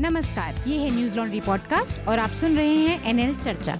[0.00, 3.76] नमस्कार ये है न्यूज़ लॉन्ड्री पॉडकास्ट और आप सुन रहे हैं एनएल चर्चा।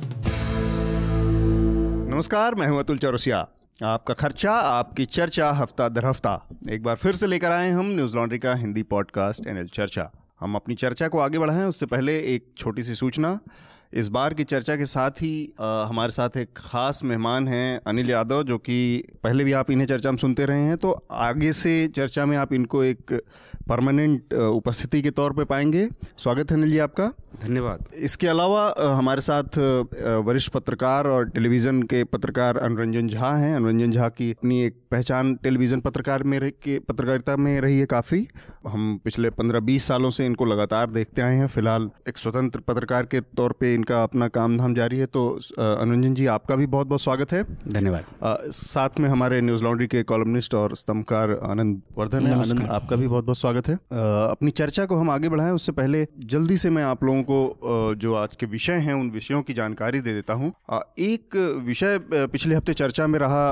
[2.10, 3.38] नमस्कार मैं हूँ अतुल चौरसिया।
[3.84, 8.16] आपका खर्चा आपकी चर्चा हफ़्ता दर हफ़्ता। एक बार फिर से लेकर आए हम न्यूज़
[8.16, 10.10] लॉन्ड्री का हिंदी पॉडकास्ट एनएल चर्चा।
[10.40, 13.38] हम अपनी चर्चा को आगे बढ़ाएँ उससे पहले एक छोटी सी सूचना।
[13.94, 18.10] इस बार की चर्चा के साथ ही आ, हमारे साथ एक खास मेहमान हैं अनिल
[18.10, 21.88] यादव जो कि पहले भी आप इन्हें चर्चा में सुनते रहे हैं तो आगे से
[21.88, 23.22] चर्चा में आप इनको एक
[23.66, 25.88] परमानेंट उपस्थिति के तौर पे पाएँगे।
[26.18, 27.10] स्वागत है अनिल जी आपका।
[27.42, 29.58] धन्यवाद। इसके अलावा हमारे साथ
[30.26, 35.34] वरिष्ठ पत्रकार और टेलीविज़न के पत्रकार अनुरंजन झा हैं। अनुरंजन झा की अपनी एक पहचान
[35.34, 38.26] टेलीविज़न पत्रकार में रह के पत्रकारिता में रही है काफ़ी।
[38.68, 43.06] हम पिछले पंद्रह बीस सालों से इनको लगातार देखते आए हैं। फ़िलहाल एक स्वतंत्र पत्रकार
[43.06, 46.86] के तौर पर इनका अपना काम धाम जारी है। तो अनुरंजन जी आपका भी बहुत
[46.86, 52.26] बहुत स्वागत है। धन्यवाद। साथ में हमारे न्यूज़ लॉन्ड्री के कॉलमनिस्ट और स्तंभकार आनंद वर्धन
[52.26, 53.78] है। आनंद आपका भी बहुत बहुत स्वागत है। आ,
[54.26, 58.14] अपनी चर्चा को हम आगे बढ़ाएँ। उससे पहले जल्दी से मैं आप लोगों को जो
[58.14, 60.52] आज के विषय हैं उन विषयों की जानकारी दे देता हूँ।
[61.00, 63.44] एक विषय पिछले हफ़्ते चर्चा में रहा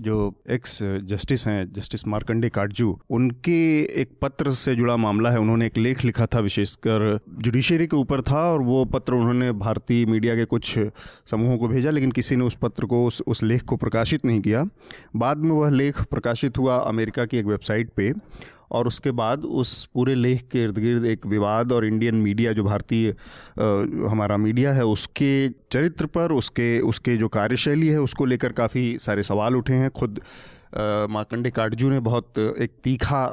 [0.00, 0.16] जो
[0.50, 3.58] एक्स जस्टिस हैं जस्टिस मार्कंडे काटजू उनके
[4.00, 8.22] एक पत्र से जुड़ा मामला है। उन्होंने एक लेख लिखा था विशेषकर जुडिशरी के ऊपर
[8.22, 10.78] था और वो पत्र उन्होंने भारतीय मीडिया के कुछ
[11.26, 14.40] समूहों को भेजा लेकिन किसी ने उस पत्र को उस, उस लेख को प्रकाशित नहीं
[14.40, 14.64] किया।
[15.16, 18.12] बाद में वह लेख प्रकाशित हुआ अमेरिका की एक वेबसाइट पे।
[18.70, 22.64] और उसके बाद उस पूरे लेख के इर्द गिर्द एक विवाद और इंडियन मीडिया जो
[22.64, 23.10] भारतीय
[24.08, 29.22] हमारा मीडिया है, उसके चरित्र पर, उसके उसके जो कार्यशैली है, उसको लेकर काफ़ी सारे
[29.22, 30.20] सवाल उठे हैं। खुद
[30.74, 33.26] मार्कंडे काटजू ने बहुत एक तीखा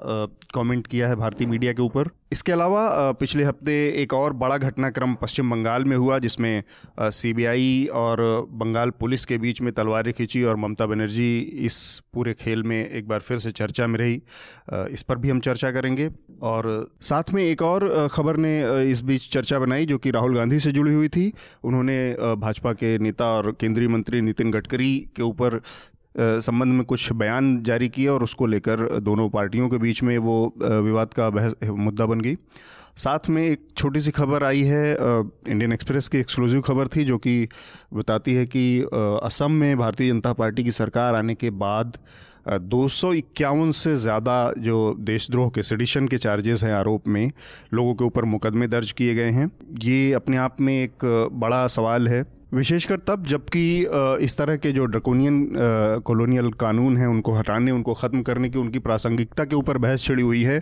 [0.55, 5.13] कमेंट किया है भारतीय मीडिया के ऊपर। इसके अलावा पिछले हफ़्ते एक और बड़ा घटनाक्रम
[5.13, 6.63] पश्चिम बंगाल में हुआ, जिसमें
[7.01, 11.77] सीबीआई और बंगाल पुलिस के बीच में तलवारें खींची और ममता बनर्जी इस
[12.13, 14.21] पूरे खेल में एक बार फिर से चर्चा में रही।
[14.93, 16.09] इस पर भी हम चर्चा करेंगे।
[16.43, 18.53] और साथ में एक और खबर ने
[18.91, 21.31] इस बीच चर्चा बनाई, जो कि राहुल गांधी से जुड़ी हुई थी।
[21.63, 21.97] उन्होंने
[22.37, 25.61] भाजपा के नेता और केंद्रीय मंत्री नितिन गडकरी के ऊपर
[26.15, 30.53] संबंध में कुछ बयान जारी किए और उसको लेकर दोनों पार्टियों के बीच में वो
[30.59, 32.37] विवाद का बहस मुद्दा बन गई।
[32.97, 37.17] साथ में एक छोटी सी खबर आई है इंडियन एक्सप्रेस की एक्सक्लूसिव खबर थी जो
[37.17, 37.47] कि
[37.93, 38.81] बताती है कि
[39.23, 41.97] असम में भारतीय जनता पार्टी की सरकार आने के बाद
[42.49, 47.31] दो सौ इक्यावन से ज़्यादा जो देशद्रोह के सिडिशन के चार्जेस हैं आरोप में,
[47.73, 49.49] लोगों के ऊपर मुकदमे दर्ज किए गए हैं।
[49.81, 52.23] ये अपने आप में एक बड़ा सवाल है।
[52.53, 53.63] विशेषकर तब, जबकि
[54.23, 58.79] इस तरह के जो ड्रकोनियन कॉलोनियल कानून हैं, उनको हटाने, उनको ख़त्म करने की, उनकी
[58.79, 60.59] प्रासंगिकता के ऊपर बहस छिड़ी हुई है,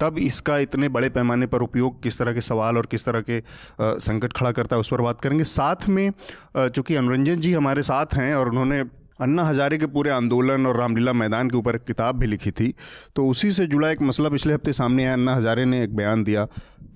[0.00, 3.42] तब इसका इतने बड़े पैमाने पर उपयोग किस तरह के सवाल और किस तरह के
[3.80, 6.10] संकट खड़ा करता है, उस पर बात करेंगे। साथ में
[6.56, 8.82] चूँकि अनुरंजन जी हमारे साथ हैं और उन्होंने
[9.20, 12.72] अन्ना हजारे के पूरे आंदोलन और रामलीला मैदान के ऊपर एक किताब भी लिखी थी
[13.16, 16.24] तो उसी से जुड़ा एक मसला पिछले हफ़्ते सामने आया। अन्ना हजारे ने एक बयान
[16.24, 16.44] दिया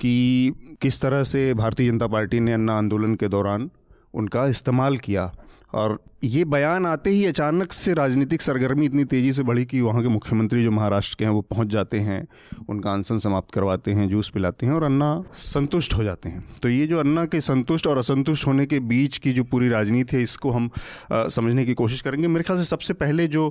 [0.00, 3.68] कि किस तरह से भारतीय जनता पार्टी ने अन्ना आंदोलन के दौरान
[4.14, 5.32] उनका इस्तेमाल किया
[5.74, 10.02] और ये बयान आते ही अचानक से राजनीतिक सरगर्मी इतनी तेज़ी से बढ़ी कि वहाँ
[10.02, 12.26] के मुख्यमंत्री जो महाराष्ट्र के हैं वो पहुँच जाते हैं
[12.68, 16.68] उनका अनशन समाप्त करवाते हैं जूस पिलाते हैं और अन्ना संतुष्ट हो जाते हैं। तो
[16.68, 20.22] ये जो अन्ना के संतुष्ट और असंतुष्ट होने के बीच की जो पूरी राजनीति है
[20.22, 20.70] इसको हम
[21.12, 23.46] आ, समझने की कोशिश करेंगे। मेरे ख्याल से सबसे पहले जो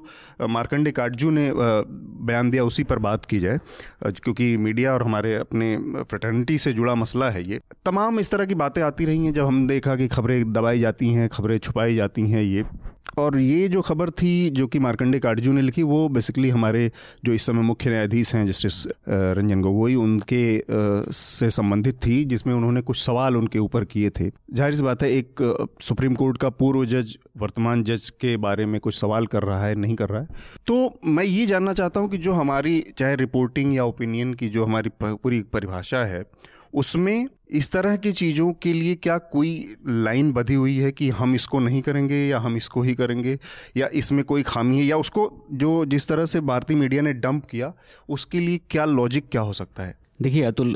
[0.49, 3.59] मार्कंडे काटजू ने बयान दिया उसी पर बात की जाए।
[4.03, 8.55] क्योंकि मीडिया और हमारे अपने फ्रेटर्निटी से जुड़ा मसला है ये। तमाम इस तरह की
[8.55, 12.29] बातें आती रही हैं जब हम देखा कि खबरें दबाई जाती हैं खबरें छुपाई जाती
[12.29, 12.62] हैं ये
[13.17, 16.91] और ये जो खबर थी, जो कि मार्कंडे काटजू ने लिखी, वो बेसिकली हमारे
[17.25, 20.43] जो इस समय मुख्य न्यायाधीश हैं जस्टिस रंजन गोगोई, उनके
[21.13, 25.11] से संबंधित थी, जिसमें उन्होंने कुछ सवाल उनके ऊपर किए थे। ज़ाहिर सी बात है,
[25.11, 29.65] एक सुप्रीम कोर्ट का पूर्व जज, वर्तमान जज के बारे में कुछ सवाल कर रहा
[29.65, 30.27] है, नहीं कर रहा है।
[30.67, 34.65] तो मैं ये जानना चाहता हूँ कि जो हमारी, चाहे रिपोर्टिंग या ओपिनियन की जो
[34.65, 36.23] हमारी पूरी परिभाषा है
[36.73, 41.35] उसमें इस तरह की चीज़ों के लिए क्या कोई लाइन बधी हुई है कि हम
[41.35, 43.37] इसको नहीं करेंगे या हम इसको ही करेंगे
[43.77, 47.45] या इसमें कोई खामी है या उसको जो जिस तरह से भारतीय मीडिया ने डंप
[47.45, 47.73] किया,
[48.09, 49.97] उसके लिए क्या लॉजिक क्या हो सकता है?
[50.21, 50.75] देखिए अतुल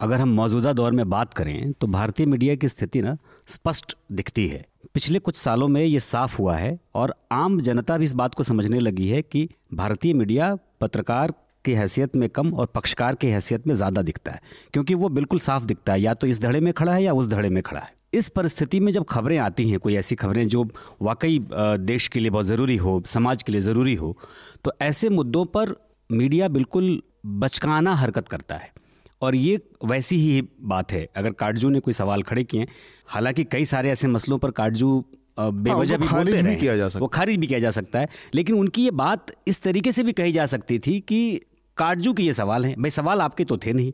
[0.00, 3.16] अगर हम मौजूदा दौर में बात करें तो भारतीय मीडिया की स्थिति ना
[3.48, 4.64] स्पष्ट दिखती है।
[4.94, 8.42] पिछले कुछ सालों में ये साफ़ हुआ है और आम जनता भी इस बात को
[8.42, 11.32] समझने लगी है कि भारतीय मीडिया पत्रकार
[11.66, 14.40] की हैसियत में कम और पक्षकार की हैसियत में ज़्यादा दिखता है
[14.72, 17.26] क्योंकि वो बिल्कुल साफ़ दिखता है या तो इस धड़े में खड़ा है या उस
[17.26, 20.64] धड़े में खड़ा है। इस परिस्थिति में जब खबरें आती हैं कोई ऐसी खबरें जो
[21.02, 24.16] वाकई देश के लिए बहुत ज़रूरी हो समाज के लिए ज़रूरी हो
[24.64, 25.74] तो ऐसे मुद्दों पर
[26.10, 28.70] मीडिया बिल्कुल बचकाना हरकत करता है।
[29.22, 32.66] और ये वैसी ही बात है अगर काटजू ने कोई सवाल खड़े किए
[33.06, 35.04] हालाँकि कई सारे ऐसे मसलों पर काटजू
[35.40, 38.56] बेवजह भी बोलते भी किया जा सकता वो खारिज भी किया जा सकता है लेकिन
[38.56, 41.18] उनकी ये बात इस तरीके से भी कही जा सकती थी कि
[41.78, 43.92] काटजू के ये सवाल हैं। भाई सवाल आपके तो थे नहीं।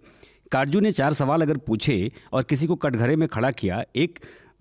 [0.52, 4.19] काटजू ने चार सवाल अगर पूछे और किसी को कटघरे में खड़ा किया एक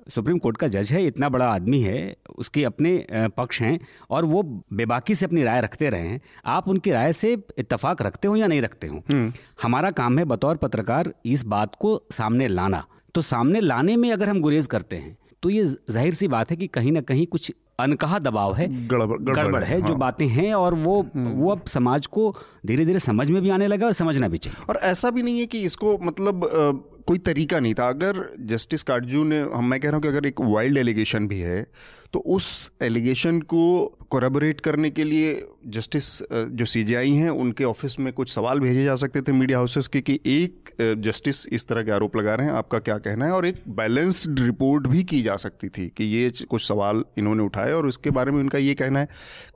[0.09, 2.93] सुप्रीम कोर्ट का जज है इतना बड़ा आदमी है उसके अपने
[3.37, 3.79] पक्ष हैं
[4.09, 4.41] और वो
[4.73, 8.47] बेबाकी से अपनी राय रखते रहे हैं आप उनकी राय से इतफाक रखते हो या
[8.47, 9.03] नहीं रखते हो?
[9.11, 12.83] हम्म। हमारा काम है बतौर पत्रकार इस बात को सामने लाना।
[13.15, 16.57] तो सामने लाने में अगर हम गुरेज करते हैं तो ये ज़ाहिर सी बात है
[16.57, 20.53] कि कहीं ना कहीं कुछ अनकहा दबाव है गड़बड़ गड़बड़ है हाँ। जो बातें हैं
[20.53, 22.33] और वो हम्म। वो अब समाज को
[22.65, 25.39] धीरे धीरे समझ में भी आने लगा और समझना भी चाहिए और ऐसा भी नहीं
[25.39, 26.49] है कि इसको मतलब
[27.07, 30.25] कोई तरीका नहीं था अगर जस्टिस काटजू ने हम मैं कह रहा हूँ कि अगर
[30.25, 31.65] एक वाइल्ड एलिगेशन भी है
[32.13, 33.63] तो उस एलिगेशन को
[34.09, 35.33] कोरेबोरेट करने के लिए
[35.67, 39.87] जस्टिस जो सीजीआई हैं, उनके ऑफ़िस में कुछ सवाल भेजे जा सकते थे मीडिया हाउसेस
[39.87, 43.31] के कि एक जस्टिस इस तरह के आरोप लगा रहे हैं, आपका क्या कहना है?
[43.31, 47.73] और एक बैलेंस्ड रिपोर्ट भी की जा सकती थी कि ये कुछ सवाल इन्होंने उठाए
[47.73, 49.07] और उसके बारे में उनका ये कहना है।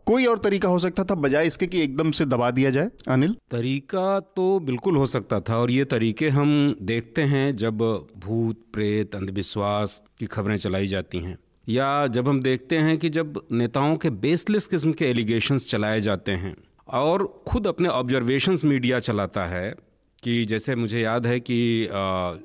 [0.06, 2.90] कोई और तरीका हो सकता था बजाय इसके कि एकदम से दबा दिया जाए?
[3.08, 3.36] अनिल?
[3.51, 7.78] तरीका तो बिल्कुल हो सकता था और ये तरीके हम देखते हैं जब
[8.18, 11.38] भूत, प्रेत, अंधविश्वास की खबरें चलाई जाती हैं।
[11.70, 16.32] या जब हम देखते हैं कि जब नेताओं के बेसलेस किस्म के एलिगेशंस चलाए जाते
[16.32, 16.56] हैं
[16.88, 19.76] और खुद अपने ऑब्जर्वेशंस मीडिया चलाता है
[20.24, 21.88] कि जैसे मुझे याद है कि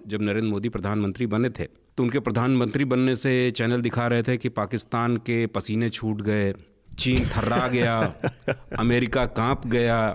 [0.07, 1.65] जब नरेंद्र मोदी प्रधानमंत्री बने थे
[1.97, 6.55] तो उनके प्रधानमंत्री बनने से चैनल दिखा रहे थे कि पाकिस्तान के पसीने छूट गए
[6.99, 8.15] चीन थर्रा गया
[8.79, 10.11] अमेरिका काँप गया।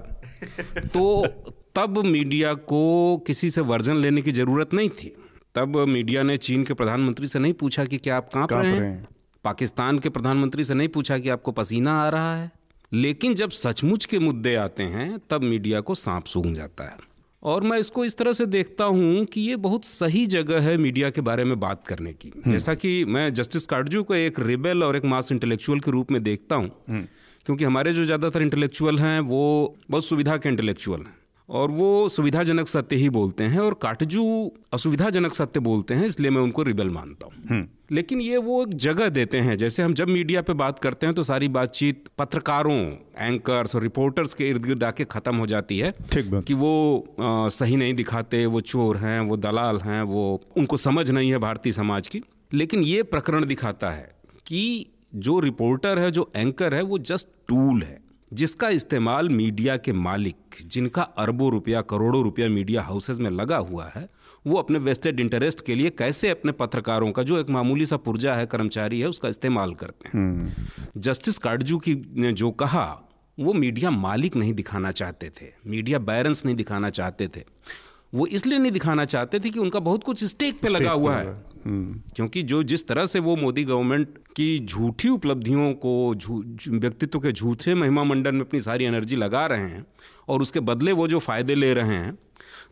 [0.94, 1.28] तो
[1.76, 5.16] तब मीडिया को किसी से वर्जन लेने की ज़रूरत नहीं थी।
[5.56, 9.08] तब मीडिया ने चीन के प्रधानमंत्री से नहीं पूछा कि क्या आप काँप रहे हैं।
[9.44, 12.52] पाकिस्तान के प्रधानमंत्री से नहीं पूछा कि आपको पसीना आ रहा है।
[12.94, 16.98] लेकिन जब सचमुच के मुद्दे आते हैं तब मीडिया को सांप सूंघ जाता है।
[17.44, 21.10] और मैं इसको इस तरह से देखता हूँ कि ये बहुत सही जगह है मीडिया
[21.10, 24.84] के बारे में बात करने की। हम्म। जैसा कि मैं जस्टिस काटजू को एक रिबेल
[24.84, 27.06] और एक मास इंटेलेक्चुअल के रूप में देखता हूँ हम्म।
[27.46, 31.16] क्योंकि हमारे जो ज़्यादातर इंटेलेक्चुअल हैं वो बहुत सुविधा के इंटेलेक्चुअल हैं।
[31.50, 36.42] और वो सुविधाजनक सत्य ही बोलते हैं और काटजू असुविधाजनक सत्य बोलते हैं इसलिए मैं
[36.42, 40.08] उनको रिबल मानता हूँ। हम्म। लेकिन ये वो एक जगह देते हैं जैसे हम जब
[40.08, 42.78] मीडिया पे बात करते हैं तो सारी बातचीत पत्रकारों
[43.18, 46.74] एंकर्स और रिपोर्टर्स के इर्द गिर्द आके खत्म हो जाती है ठीक कि वो
[47.20, 51.38] आ, सही नहीं दिखाते वो चोर हैं वो दलाल हैं वो उनको समझ नहीं है
[51.38, 52.22] भारतीय समाज की।
[52.54, 54.16] लेकिन ये प्रकरण दिखाता है
[54.46, 59.94] कि जो रिपोर्टर है जो एंकर है वो जस्ट टूल है। जिसका इस्तेमाल मीडिया के
[59.94, 60.36] मालिक
[60.66, 64.10] जिनका अरबों रुपया करोड़ों रुपया मीडिया हाउसेज में लगा हुआ है
[64.48, 68.36] वो अपने वेस्टेड इंटरेस्ट के लिए कैसे अपने पत्रकारों का जो एक मामूली सा पुर्जा
[68.36, 70.52] है कर्मचारी है उसका इस्तेमाल करते हैं। हम्म।
[70.98, 73.02] जस्टिस काटजू की ने जो कहा
[73.40, 77.44] वो मीडिया मालिक नहीं दिखाना चाहते थे मीडिया बैरेंस नहीं दिखाना चाहते थे।
[78.14, 81.55] वो इसलिए नहीं दिखाना चाहते थे कि उनका बहुत कुछ स्टेक पे लगा हुआ है।
[81.68, 86.16] क्योंकि जो जिस तरह से वो मोदी गवर्नमेंट की झूठी उपलब्धियों को
[86.68, 89.86] व्यक्तित्व के झूठे महिमा मंडन में अपनी सारी एनर्जी लगा रहे हैं
[90.30, 92.18] और उसके बदले वो जो फ़ायदे ले रहे हैं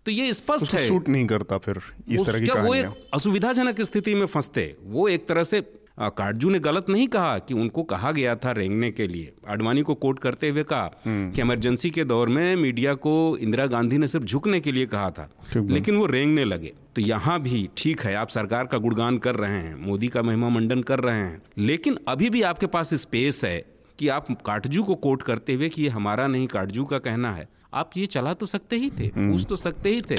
[0.06, 1.80] तो ये स्पष्ट है। सूट नहीं करता फिर
[2.10, 5.62] इस तरह की वो एक असुविधाजनक स्थिति में फंसते वो एक तरह से
[5.98, 9.96] काटजू ने गलत नहीं कहा कि उनको कहा गया था रेंगने के लिए। आडवाणी को
[9.96, 14.08] कोट करते हुए कहा हम्म। कि इमरजेंसी के दौर में मीडिया को इंदिरा गांधी ने
[14.08, 18.16] सिर्फ़ झुकने के लिए कहा था लेकिन वो रेंगने लगे। तो यहाँ भी ठीक है
[18.16, 21.98] आप सरकार का गुणगान कर रहे हैं मोदी का महिमा मंडन कर रहे हैं लेकिन
[22.08, 23.58] अभी भी आपके पास स्पेस है
[24.00, 27.48] कि आप काटजू को कोट करते हुए कि ये हमारा नहीं काटजू का कहना है।
[27.74, 30.18] आप ये चला तो सकते ही थे हम्म। पूछ तो सकते ही थे।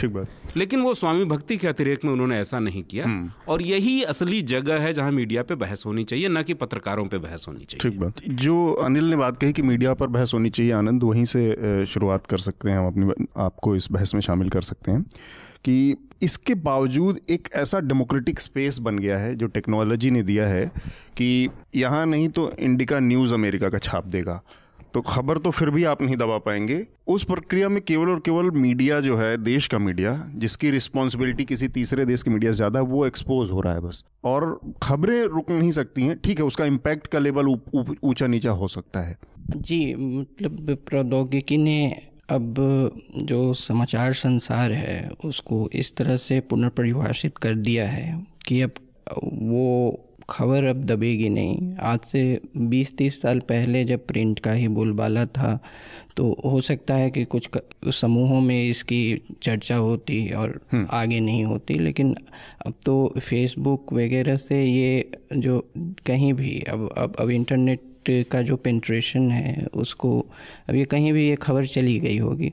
[0.56, 4.40] लेकिन वो स्वामी भक्ति के अतिरेक में उन्होंने ऐसा नहीं किया। हम्म। और यही असली
[4.42, 7.90] जगह है जहाँ मीडिया पे बहस होनी चाहिए न कि पत्रकारों पे बहस होनी चाहिए।
[7.90, 11.24] ठीक बात। जो अनिल ने बात कही कि मीडिया पर बहस होनी चाहिए आनंद वहीं
[11.24, 15.02] से शुरुआत कर सकते हैं हम अपनी आपको इस बहस में शामिल कर सकते हैं
[15.64, 20.66] कि इसके बावजूद एक ऐसा डेमोक्रेटिक स्पेस बन गया है जो टेक्नोलॉजी ने दिया है
[21.16, 24.42] कि यहाँ नहीं तो इंडिका न्यूज़ अमेरिका का छाप देगा।
[24.94, 28.50] तो खबर तो फिर भी आप नहीं दबा पाएँगे। उस प्रक्रिया में केवल और केवल
[28.50, 32.80] मीडिया जो है, देश का मीडिया, जिसकी रिस्पॉन्सिबिलिटी किसी तीसरे देश के मीडिया से ज़्यादा,
[32.80, 36.64] वो एक्सपोज हो रहा है बस। और खबरें रुक नहीं सकती हैं, ठीक है, उसका
[36.64, 37.48] इम्पैक्ट का लेवल
[38.04, 39.16] ऊँचा नीचा हो सकता है।
[39.50, 41.78] जी मतलब प्रौद्योगिकी ने
[42.30, 42.54] अब
[43.16, 48.74] जो समाचार संसार है, उसको इस तरह से पुनर्परिभाषित कर दिया है कि अब
[49.24, 55.24] वो खबर अब दबेगी नहीं आज से 20-30 साल पहले जब प्रिंट का ही बोलबाला
[55.28, 55.58] था
[56.16, 57.48] तो हो सकता है कि कुछ
[57.94, 59.00] समूहों में इसकी
[59.42, 62.14] चर्चा होती और हम्म। आगे नहीं होती लेकिन
[62.66, 65.60] अब तो फेसबुक वगैरह से ये जो
[66.06, 67.92] कहीं भी अब अब अब इंटरनेट
[68.30, 70.18] का जो पेंट्रेशन है उसको
[70.68, 72.52] अब ये कहीं भी ये खबर चली गई होगी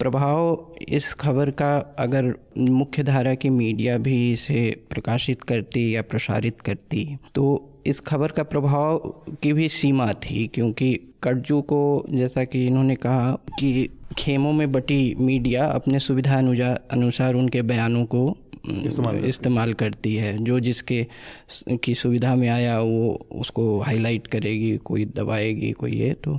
[0.00, 6.60] प्रभाव इस खबर का अगर मुख्य धारा की मीडिया भी इसे प्रकाशित करती या प्रसारित
[6.60, 8.98] करती तो इस खबर का प्रभाव
[9.42, 13.88] की भी सीमा थी क्योंकि कर्जू को जैसा कि इन्होंने कहा कि
[14.18, 16.38] खेमों में बटी मीडिया अपने सुविधा
[16.90, 18.36] अनुसार उनके बयानों को
[19.24, 21.06] इस्तेमाल करती है। जो जिसके
[21.84, 26.38] की सुविधा में आया वो उसको हाईलाइट करेगी कोई दबाएगी कोई ये तो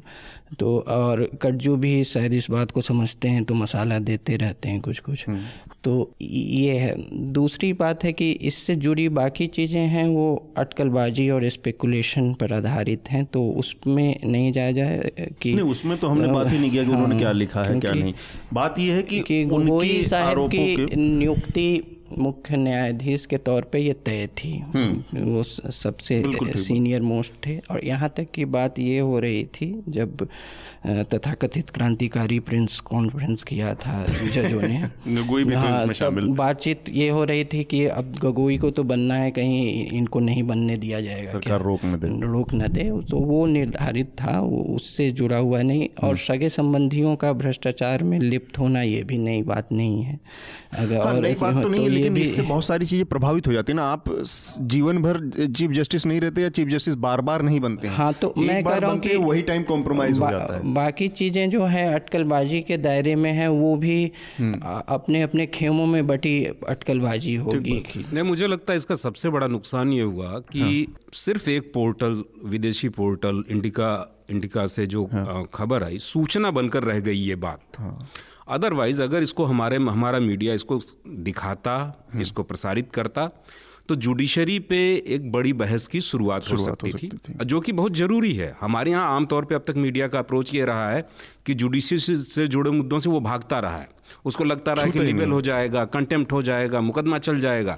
[0.59, 4.81] तो और कटजू भी शायद इस बात को समझते हैं तो मसाला देते रहते हैं
[4.81, 5.39] कुछ कुछ हम्म।
[5.83, 6.95] तो ये है।
[7.31, 10.25] दूसरी बात है कि इससे जुड़ी बाकी चीज़ें हैं वो
[10.57, 16.07] अटकलबाजी और स्पेकुलेशन पर आधारित हैं तो उसमें नहीं जाया जाए कि नहीं उसमें तो
[16.07, 18.13] हमने बात ही नहीं किया कि उन्होंने क्या हाँ, लिखा है क्या नहीं।
[18.53, 23.93] बात ये है कि, कि उनकी साहब की नियुक्ति मुख्य न्यायाधीश के तौर पे ये
[23.93, 26.23] तय थी। हम्म। वो सबसे
[26.57, 30.27] सीनियर मोस्ट थे। और यहाँ तक की बात ये हो रही थी जब
[30.87, 37.09] तथाकथित क्रांतिकारी प्रिंस कॉन्फ्रेंस किया था जजों ने। गगोई भी हाँ, तो शामिल बातचीत ये
[37.09, 41.01] हो रही थी कि अब गगोई को तो बनना है कहीं इनको नहीं बनने दिया
[41.01, 45.37] जाएगा। सरकार रोक न दे। रोक न दे। तो वो निर्धारित था वो उससे जुड़ा
[45.37, 49.71] हुआ नहीं। और हम्म। सगे संबंधियों का भ्रष्टाचार में लिप्त होना ये भी नई बात
[49.71, 50.19] नहीं है।
[50.73, 53.83] अगर हाँ, और तो नहीं लेकिन इससे बहुत सारी चीज़ें प्रभावित हो जाती है ना
[53.91, 54.05] आप
[54.73, 58.33] जीवन भर चीफ जस्टिस नहीं रहते या चीफ जस्टिस बार बार नहीं बनते हाँ तो
[58.37, 61.85] मैं कह रहा हूँ कि वही टाइम कॉम्प्रोमाइज हो जाता है बाकी चीज़ें जो है
[61.93, 63.99] अटकलबाजी के दायरे में है वो भी
[64.37, 69.47] हम्म। अपने अपने खेमों में बटी अटकलबाजी होगी नहीं मुझे लगता है इसका सबसे बड़ा
[69.49, 73.91] नुकसान ये हुआ कि हाँ। सिर्फ़ एक पोर्टल विदेशी पोर्टल इंडिका
[74.29, 77.97] इंडिका से जो हाँ। खबर आई सूचना बनकर रह गई ये बात हाँ।
[78.47, 81.71] अदरवाइज़ अगर इसको हमारे हमारा मीडिया इसको दिखाता
[82.13, 83.29] हाँ। इसको प्रसारित करता
[83.89, 87.95] तो जुडिशरी पे एक बड़ी बहस की शुरुआत हो सकती, थी, थी। जो कि बहुत
[87.95, 91.07] ज़रूरी है। हमारे यहाँ आमतौर पे अब तक मीडिया का अप्रोच ये रहा है
[91.45, 93.89] कि जुडिशरी से जुड़े मुद्दों से वो भागता रहा है।
[94.25, 97.77] उसको लगता रहा है कि लिबल हो जाएगा कंटेम्प्ट हो जाएगा मुकदमा चल जाएगा।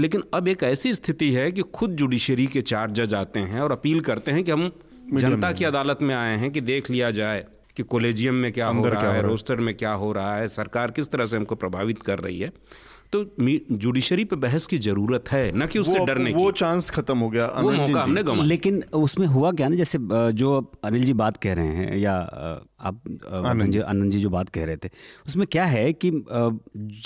[0.00, 3.72] लेकिन अब एक ऐसी स्थिति है कि खुद जुडिशरी के चार जज आते हैं और
[3.72, 4.70] अपील करते हैं कि हम
[5.14, 7.46] जनता की अदालत में आए हैं कि देख लिया जाए।
[7.78, 11.10] कि कॉलेजियम में क्या हो रहा है रोस्टर में क्या हो रहा है सरकार किस
[11.10, 12.52] तरह से हमको प्रभावित कर रही है?
[13.12, 13.24] तो
[13.72, 17.46] जुडिशरी पे बहस की ज़रूरत है न कि उससे डरने वो चांस खत्म हो गया
[17.58, 19.98] वो मौका हमने गवा लेकिन उसमें हुआ क्या ना जैसे
[20.32, 20.50] जो
[20.84, 22.14] अनिल जी बात कह रहे हैं या
[22.80, 23.00] आप
[23.44, 24.90] आनंद जी आनंद जी जो बात कह रहे थे
[25.26, 26.10] उसमें क्या है कि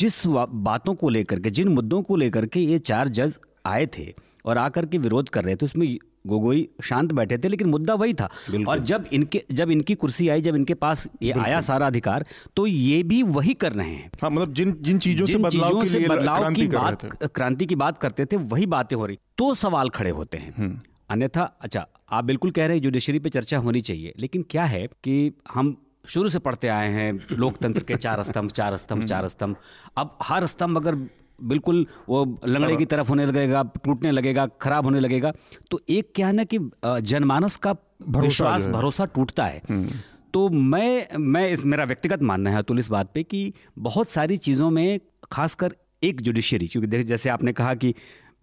[0.01, 0.23] जिस
[0.71, 4.13] बातों को लेकर के जिन मुद्दों को लेकर के ये चार जज आए थे
[4.45, 5.87] और आकर के विरोध कर रहे थे उसमें
[6.27, 8.29] गोगोई शांत बैठे थे लेकिन मुद्दा वही था।
[8.69, 12.25] और जब इनके जब इनकी कुर्सी आई जब इनके पास ये आया सारा अधिकार
[12.57, 15.85] तो ये भी वही कर रहे हैं। हाँ मतलब जिन जिन चीज़ों जिन से बदलाव,
[15.87, 19.89] से बदलाव की बात क्रांति की बात करते थे वही बातें हो रही। तो सवाल
[19.89, 23.81] खड़े होते हैं। हम्म। अन्यथा अच्छा आप बिल्कुल कह रहे हैं जुडिशरी पे चर्चा होनी
[23.81, 25.77] चाहिए लेकिन क्या है कि हम
[26.09, 29.57] शुरू से पढ़ते आए हैं लोकतंत्र के चार स्तंभ चार स्तंभ हम्म। चार स्तंभ।
[29.97, 30.97] अब हर स्तंभ अगर
[31.41, 35.33] बिल्कुल वो लंगड़े की तरफ़ होने लगेगा टूटने लगेगा खराब होने लगेगा।
[35.71, 36.59] तो एक क्या है ना कि
[37.03, 37.77] जनमानस का
[38.09, 40.01] विश्वास भरोसा टूटता है। हम्म।
[40.35, 44.37] तो मैं मैं इस मेरा व्यक्तिगत मानना है अतुल इस बात पे कि बहुत सारी
[44.37, 45.01] चीज़ों में
[45.33, 47.95] खासकर एक जुडिशियरी क्योंकि जैसे आपने कहा कि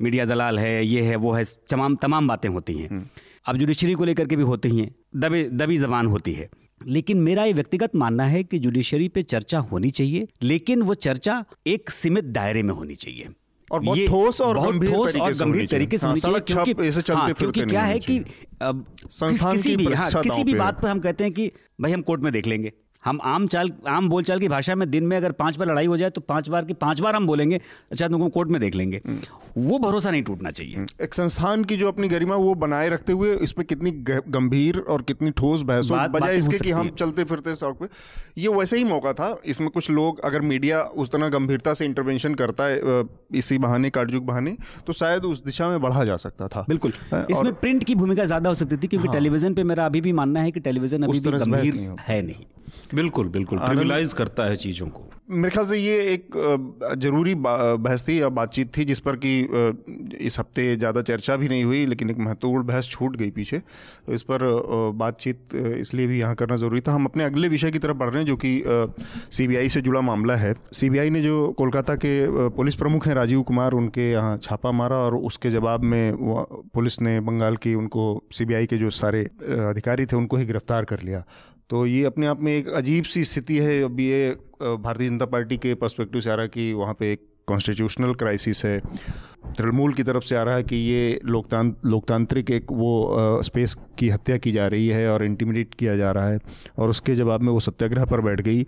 [0.02, 3.06] मीडिया दलाल है ये है वो है तमाम तमाम बातें होती हैं। हम्म।
[3.48, 6.50] अब जुडिशरी को लेकर के भी होती हैं दबे दबी जबान होती है।
[6.88, 11.44] लेकिन मेरा ये व्यक्तिगत मानना है कि जुडिशरी पे चर्चा होनी चाहिए लेकिन वो चर्चा
[11.68, 13.28] एक सीमित दायरे में होनी चाहिए।
[13.72, 17.02] और बहुत ठोस और गंभीर ठोस और गंभीर तरीके से हाँ, होनी चाहिए क्योंकि ऐसे
[17.02, 18.24] चलते हाँ, क्योंकि क्या है कि
[18.62, 22.22] संस्थान किसी भी हाँ, किसी भी बात पर हम कहते हैं कि भाई हम कोर्ट
[22.22, 22.72] में देख लेंगे।
[23.06, 25.98] हम आम चाल आम बोलचाल की भाषा में दिन में अगर पाँच बार लड़ाई हो
[25.98, 27.60] जाए तो पाँच बार की पाँच बार हम बोलेंगे।
[27.92, 29.02] अच्छा तुमको कोर्ट में देख लेंगे।
[29.58, 33.14] वो भरोसा नहीं टूटना चाहिए। हम्म। एक संस्थान की जो अपनी गरिमा वो बनाए रखते
[33.14, 33.92] हुए इस पर कितनी
[34.30, 37.88] गंभीर और कितनी ठोस बहस हो बजाय इसके कि हम चलते फिरते सड़क पे।
[38.42, 42.36] ये वैसे ही मौका था। इसमें कुछ लोग अगर मीडिया उस तरह गंभीरता से इंटरवेंशन
[42.36, 43.04] करता है
[43.36, 44.56] इसी बहाने काटजुग बहाने
[44.88, 48.50] तो शायद उस दिशा में बढ़ा जा सकता था। बिल्कुल। इसमें प्रिंट की भूमिका ज़्यादा
[48.50, 51.20] हो सकती थी क्योंकि टेलीविज़न हाँ। पे मेरा अभी भी मानना है कि टेलीविज़न अभी
[51.20, 52.46] गंभीर है नहीं।
[52.94, 56.36] बिल्कुल बिल्कुल ट्रिविलाइज करता है चीज़ों को। मेरे ख्याल से ये एक
[56.98, 59.34] ज़रूरी बहस थी या बातचीत थी जिस पर कि
[60.20, 64.14] इस हफ़्ते ज़्यादा चर्चा भी नहीं हुई लेकिन एक महत्वपूर्ण बहस छूट गई पीछे। तो
[64.14, 64.46] इस पर
[64.96, 68.18] बातचीत इसलिए भी यहाँ करना ज़रूरी था। हम अपने अगले विषय की तरफ़ बढ़ रहे
[68.18, 68.64] हैं जो कि
[69.32, 72.16] सीबीआई से जुड़ा मामला है। सीबीआई ने जो कोलकाता के
[72.52, 76.18] पुलिस प्रमुख हैं राजीव कुमार उनके यहाँ छापा मारा और उसके जवाब में
[76.74, 79.24] पुलिस ने बंगाल की उनको सीबीआई के जो सारे
[79.68, 81.24] अधिकारी थे उनको ही गिरफ़्तार कर लिया।
[81.70, 84.30] तो ये अपने आप में एक अजीब सी स्थिति है। अब ये
[84.62, 88.64] भारतीय जनता पार्टी के पर्सपेक्टिव से आ रहा है कि वहाँ पे एक कॉन्स्टिट्यूशनल क्राइसिस
[88.66, 88.80] है।
[89.58, 93.76] तृणमूल की तरफ़ से आ रहा है कि ये लोकतां लोकतांत्रिक एक वो आ, स्पेस
[94.00, 96.40] की हत्या की जा रही है और इंटीमिडेट किया जा रहा है
[96.78, 98.66] और उसके जवाब में वो सत्याग्रह पर बैठ गई।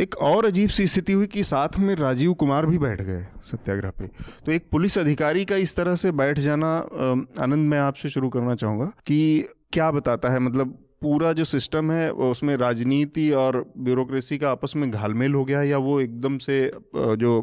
[0.00, 3.90] एक और अजीब सी स्थिति हुई कि साथ में राजीव कुमार भी बैठ गए सत्याग्रह
[3.90, 4.06] पे।
[4.46, 6.76] तो एक पुलिस अधिकारी का इस तरह से बैठ जाना
[7.40, 10.38] आनंद मैं आपसे शुरू करना चाहूँगा कि क्या बताता है?
[10.38, 15.58] मतलब पूरा जो सिस्टम है उसमें राजनीति और ब्यूरोक्रेसी का आपस में घालमेल हो गया
[15.60, 16.58] है या वो एकदम से
[17.18, 17.40] जो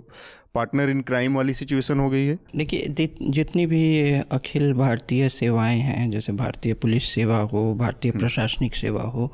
[0.55, 3.83] पार्टनर इन क्राइम वाली सिचुएशन हो गई है देखिए जितनी भी
[4.31, 9.31] अखिल भारतीय सेवाएँ हैं जैसे भारतीय पुलिस सेवा हो भारतीय हम्म। प्रशासनिक सेवा हो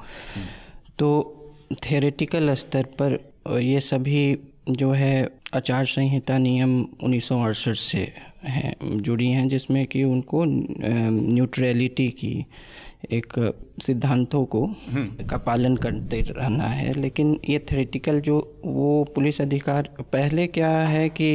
[0.99, 1.09] तो
[1.85, 3.19] थेरेटिकल स्तर पर
[3.61, 4.21] ये सभी
[4.71, 5.15] जो है
[5.55, 8.11] आचार संहिता नियम उन्नीस सौ अड़सठ से
[8.45, 12.45] हैं जुड़ी हैं जिसमें कि उनको न्यूट्रलिटी की
[13.03, 13.33] एक
[13.81, 19.89] सिद्धांतों को हम्म। का पालन करते रहना है लेकिन ये थ्रेटिकल जो वो पुलिस अधिकार
[20.03, 21.29] पहले क्या है कि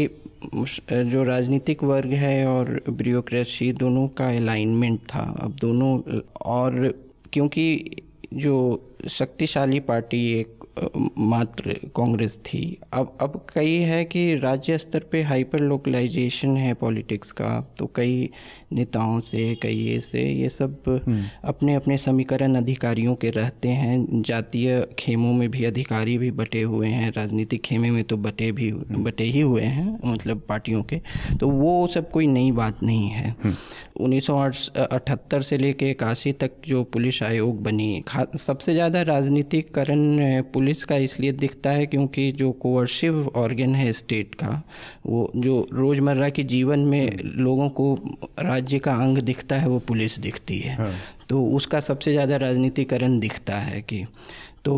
[0.90, 5.98] जो राजनीतिक वर्ग है और ब्यूरोक्रेसी दोनों का अलाइनमेंट था अब दोनों
[6.46, 6.92] और
[7.32, 7.66] क्योंकि
[8.34, 8.56] जो
[9.10, 10.58] शक्तिशाली पार्टी एक
[11.20, 12.60] मात्र कांग्रेस थी
[12.92, 18.30] अब अब कई है कि राज्य स्तर पे हाइपर लोकलाइजेशन है पॉलिटिक्स का तो कई
[18.72, 24.86] नेताओं से कई से ये सब हम्म। अपने अपने समीकरण अधिकारियों के रहते हैं जातीय
[24.98, 29.02] खेमों में भी अधिकारी भी बटे हुए हैं राजनीतिक खेमे में तो बटे भी हम्म।
[29.04, 31.00] बटे ही हुए हैं मतलब पार्टियों के
[31.40, 33.54] तो वो सब कोई नई बात नहीं है हम्म।
[34.00, 34.26] उन्नीस
[35.42, 38.02] से लेके इक्यासी तक जो पुलिस आयोग बनी
[38.36, 44.62] सबसे ज़्यादा राजनीतिकरण पुलिस का इसलिए दिखता है क्योंकि जो कोवर्सिव ऑर्गन है स्टेट का
[45.06, 47.94] वो जो रोज़मर्रा के जीवन में लोगों को
[48.62, 50.92] राज्य का अंग दिखता है वो पुलिस दिखती है हाँ।
[51.28, 54.04] तो उसका सबसे ज़्यादा राजनीतिकरण दिखता है कि
[54.64, 54.74] तो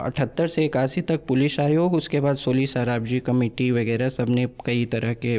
[0.00, 5.14] अठहत्तर से इक्यासी तक पुलिस आयोग उसके बाद सोली सराबजी कमेटी वगैरह सबने कई तरह
[5.24, 5.36] के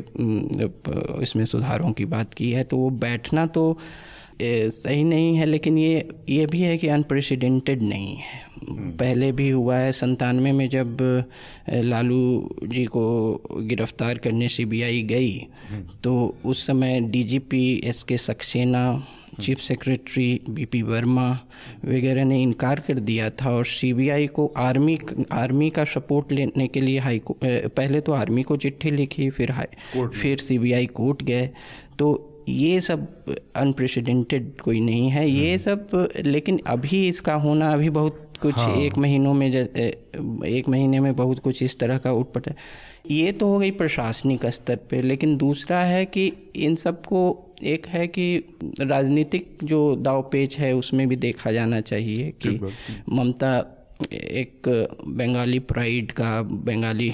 [1.24, 3.66] इसमें सुधारों की बात की है तो वो बैठना तो
[4.42, 9.50] सही नहीं है लेकिन ये ये भी है कि अनप्रेसिडेंटेड नहीं है हम्म। पहले भी
[9.50, 10.98] हुआ है संतानवे में जब
[11.70, 13.06] लालू जी को
[13.62, 15.38] गिरफ़्तार करने सीबीआई गई
[15.70, 16.14] हम्म। तो
[16.46, 18.84] उस समय DGP S K Saxena
[19.42, 21.30] chief secretary BP Verma
[21.86, 24.98] वगैरह ने इनकार कर दिया था और सीबीआई को आर्मी
[25.32, 30.08] आर्मी का सपोर्ट लेने के लिए हाई पहले तो आर्मी को चिट्ठी लिखी फिर हाई
[30.12, 31.50] फिर सीबीआई कोर्ट गए
[32.00, 32.12] तो
[32.54, 38.28] ये सब अनप्रेसिडेंटेड कोई नहीं है ये हम्म। सब लेकिन अभी इसका होना अभी बहुत
[38.42, 42.56] कुछ हाँ। एक महीनों में एक महीने में बहुत कुछ इस तरह का उठपट है
[43.10, 47.22] ये तो हो गई प्रशासनिक स्तर पे लेकिन दूसरा है कि इन सबको
[47.64, 48.26] एक है कि
[48.82, 52.60] राजनीतिक जो दाव पेच है उसमें भी देखा जाना चाहिए कि
[53.12, 53.60] ममता
[54.14, 54.62] एक
[55.08, 57.14] बंगाली प्राइड का बंगाली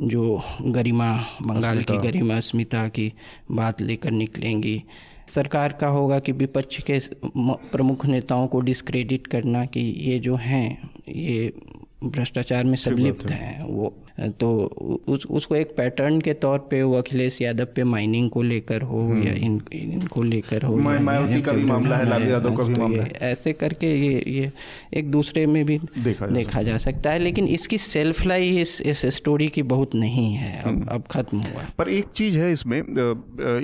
[0.00, 3.12] जो गरिमा बंगाल की गरिमा अस्मिता की
[3.50, 4.82] बात लेकर निकलेंगी।
[5.28, 6.98] सरकार का होगा कि विपक्ष के
[7.46, 11.52] प्रमुख नेताओं को डिस्क्रेडिट करना कि ये जो हैं ये
[12.04, 14.50] भ्रष्टाचार में संलिप्त हैं वो तो
[15.08, 19.00] उस उसको एक पैटर्न के तौर पे वो अखिलेश यादव पे माइनिंग को लेकर हो
[19.00, 22.74] हम्म। या इन इनको लेकर हो मायावती का भी मामला है लालू यादव का भी
[22.74, 24.50] तो मामला है ऐसे करके ये ये
[24.94, 28.80] एक दूसरे में भी देखा जा, देखा जा सकता है लेकिन इसकी सेल्फ लाइफ इस
[28.82, 32.52] इस स्टोरी की बहुत नहीं है अब हम्म। अब खत्म हुआ पर एक चीज़ है
[32.52, 32.80] इसमें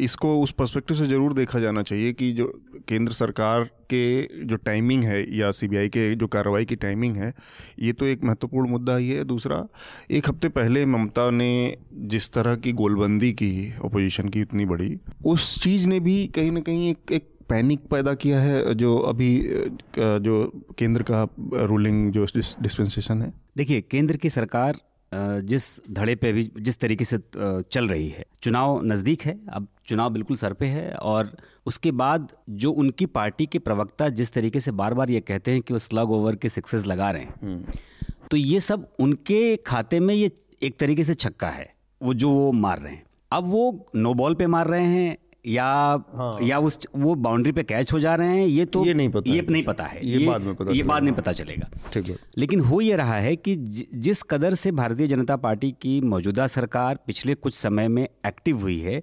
[0.01, 2.53] इसको उस पर्सपेक्टिव से ज़रूर देखा जाना चाहिए कि जो
[2.89, 7.33] केंद्र सरकार के जो टाइमिंग है या सीबीआई के जो कार्रवाई की टाइमिंग है
[7.79, 9.59] ये तो एक महत्वपूर्ण मुद्दा ही है दूसरा
[10.11, 11.77] एक हफ़्ते पहले ममता ने
[12.07, 13.53] जिस तरह की गोलबंदी की
[13.85, 18.15] अपोजिशन की इतनी बड़ी उस चीज़ ने भी कहीं ना कहीं एक एक पैनिक पैदा
[18.15, 19.31] किया है जो अभी
[19.99, 20.37] जो
[20.79, 21.27] केंद्र का
[21.67, 24.77] रूलिंग जो डिस्पेंसेशन है देखिए केंद्र की सरकार
[25.13, 30.11] जिस धड़े पे भी जिस तरीके से चल रही है चुनाव नज़दीक है अब चुनाव
[30.11, 31.33] बिल्कुल सर पे है और
[31.67, 35.63] उसके बाद जो उनकी पार्टी के प्रवक्ता जिस तरीके से बार बार ये कहते हैं
[35.63, 37.79] कि वो स्लग ओवर के सिक्सेस लगा रहे हैं हम्म।
[38.33, 40.31] तो ये सब उनके खाते में ये
[40.63, 44.35] एक तरीके से छक्का है वो जो वो मार रहे हैं। अब वो नो बॉल
[44.35, 45.17] पे मार रहे हैं
[45.47, 45.65] या
[46.15, 49.09] हाँ। या उस वो बाउंड्री पे कैच हो जा रहे हैं ये तो ये नहीं
[49.09, 51.33] पता ये है। नहीं पता है। ये, ये बाद में पता ये बाद में पता
[51.33, 53.57] चलेगा। ठीक है। लेकिन हो ये रहा है कि
[53.95, 58.79] जिस कदर से भारतीय जनता पार्टी की मौजूदा सरकार पिछले कुछ समय में एक्टिव हुई
[58.81, 59.03] है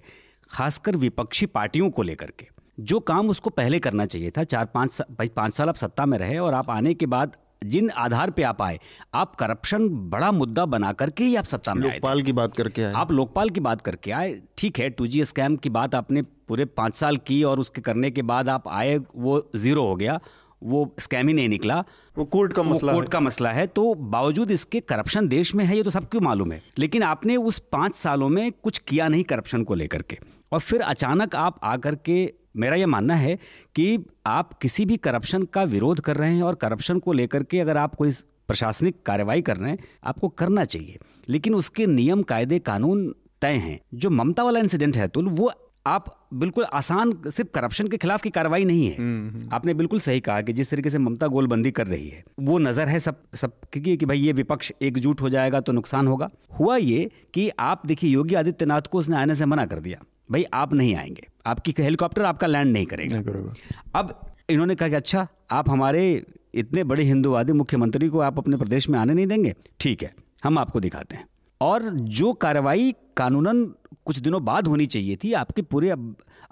[0.50, 2.46] खासकर विपक्षी पार्टियों को लेकर के
[2.80, 6.18] जो काम उसको पहले करना चाहिए था चार पाँच भाई पाँच साल आप सत्ता में
[6.18, 8.78] रहे और आप आने के बाद जिन आधार पे आप आए
[9.14, 12.92] आप करप्शन बड़ा मुद्दा बना करके ही आप सत्ता में लोकपाल की बात करके आए।
[12.92, 16.64] आप लोकपाल की बात करके आए ठीक है टू जी स्कैम की बात आपने पूरे
[16.64, 20.20] पाँच साल की और उसके करने के बाद आप आए वो ज़ीरो हो गया
[20.62, 21.78] वो स्कैम ही नहीं निकला।
[22.16, 25.76] वो कोर्ट का मसला कोर्ट का मसला है तो बावजूद इसके करप्शन देश में है
[25.76, 26.62] ये तो सबको मालूम है?
[26.78, 30.18] लेकिन आपने उस पाँच सालों में कुछ किया नहीं करप्शन को लेकर के।
[30.52, 33.38] और फिर अचानक आप आकर के मेरा ये मानना है
[33.74, 37.60] कि आप किसी भी करप्शन का विरोध कर रहे हैं और करप्शन को लेकर के
[37.60, 38.10] अगर आप कोई
[38.48, 43.80] प्रशासनिक कार्रवाई कर रहे हैं, आपको करना चाहिए। लेकिन उसके नियम, कायदे, कानून तय हैं।
[43.94, 45.52] जो ममता वाला इंसिडेंट है तो वो
[45.86, 50.00] आप बिल्कुल आसान सिर्फ़ करप्शन के खिलाफ की कार्रवाई नहीं है। हम्म, हम्म। आपने बिल्कुल
[50.00, 53.22] सही कहा कि जिस तरीके से ममता गोलबंदी कर रही है वो नज़र है सब
[53.34, 57.50] सब की कि भाई ये विपक्ष एकजुट हो जाएगा तो नुकसान होगा। हुआ ये कि
[57.60, 61.26] आप देखिए योगी आदित्यनाथ को उसने आने से मना कर दिया। भाई आप नहीं आएँगे।
[61.46, 63.52] आपकी हेलीकॉप्टर आपका लैंड नहीं करेगा। नहीं करेगा।
[63.94, 68.88] अब इन्होंने कहा कि अच्छा आप हमारे इतने बड़े हिंदूवादी मुख्यमंत्री को आप अपने प्रदेश
[68.88, 69.54] में आने नहीं देंगे?
[69.80, 70.14] ठीक है
[70.44, 71.26] हम आपको दिखाते हैं।
[71.60, 73.74] और जो कार्रवाई कानूनन
[74.10, 75.94] कुछ दिनों बाद होनी चाहिए थी आपके पूरे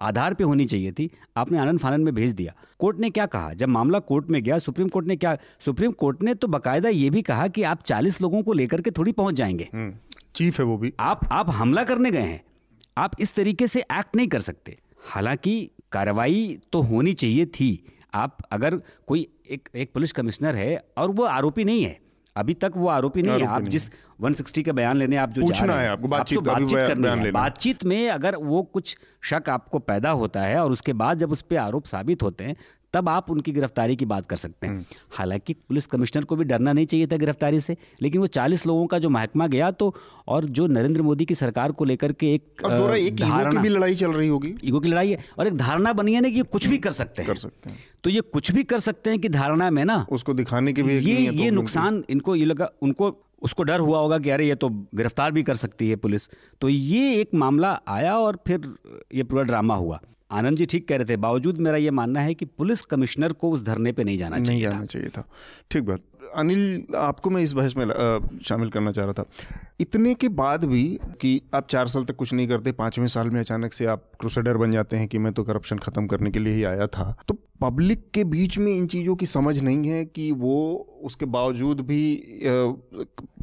[0.00, 3.52] आधार पे होनी चाहिए थी। आपने आनंद फानंद में भेज दिया। कोर्ट ने क्या कहा?
[3.52, 7.10] जब मामला कोर्ट में गया सुप्रीम कोर्ट ने क्या सुप्रीम कोर्ट ने तो बाकायदा ये
[7.10, 9.94] भी कहा कि आप 40 लोगों को लेकर के थोड़ी पहुँच जाएँगे। हम्म,
[10.34, 12.42] चीफ है वो भी। आप आप हमला करने गए हैं।
[12.98, 18.36] आप इस तरीके से एक्ट नहीं कर सकते। हालाँकि कार्रवाई तो होनी चाहिए थी। आप
[18.52, 21.98] अगर कोई एक एक पुलिस कमिश्नर है और वो आरोपी नहीं है
[22.38, 23.90] अभी तक वो आरोपी नहीं है। आप नहीं जिस
[24.22, 27.84] 160 का बयान लेने आप जो पूछना है आपको बातचीत, आपको बातचीत करनी है। बातचीत
[27.84, 31.56] में अगर वो कुछ शक आपको पैदा होता है और उसके बाद जब उस पर
[31.56, 32.56] आरोप साबित होते हैं
[32.92, 36.44] तब आप उनकी गिरफ्तारी की बात कर सकते हैं। हम्म। हालाँकि पुलिस कमिश्नर को भी
[36.44, 39.94] डरना नहीं चाहिए था गिरफ्तारी से लेकिन वो चालीस लोगों का जो महकमा गया तो
[40.28, 43.68] और जो नरेंद्र मोदी की सरकार को लेकर के एक, और एक धारणा की भी
[43.68, 46.42] लड़ाई चल रही होगी। ईगो की लड़ाई है और एक धारणा बनी है ना कि
[46.42, 49.18] कुछ भी कर सकते हैं। कर सकते हैं। तो ये कुछ भी कर सकते हैं
[49.18, 52.70] कि धारणा में ना उसको दिखाने के भी ये ये तो नुकसान इनको ये लगा
[52.82, 56.28] उनको उसको डर हुआ होगा कि अरे ये तो गिरफ़्तार भी कर सकती है पुलिस।
[56.60, 58.74] तो ये एक मामला आया और फिर
[59.14, 62.34] ये पूरा ड्रामा हुआ। आनंद जी ठीक कह रहे थे बावजूद मेरा ये मानना है
[62.34, 65.28] कि पुलिस कमिश्नर को उस धरने पे नहीं जाना चाहिए नहीं जाना चाहिए था।
[65.70, 66.00] ठीक बात।
[66.34, 67.86] अनिल, आपको मैं इस बहस में
[68.44, 69.24] शामिल करना चाह रहा था।
[69.80, 70.82] इतने के बाद भी
[71.20, 74.56] कि आप चार साल तक कुछ नहीं करते, पाँचवें साल में अचानक से आप क्रूसेडर
[74.56, 77.34] बन जाते हैं कि मैं तो करप्शन खत्म करने के लिए ही आया था। तो
[77.60, 82.02] पब्लिक के बीच में इन चीज़ों की समझ नहीं है कि वो, उसके बावजूद भी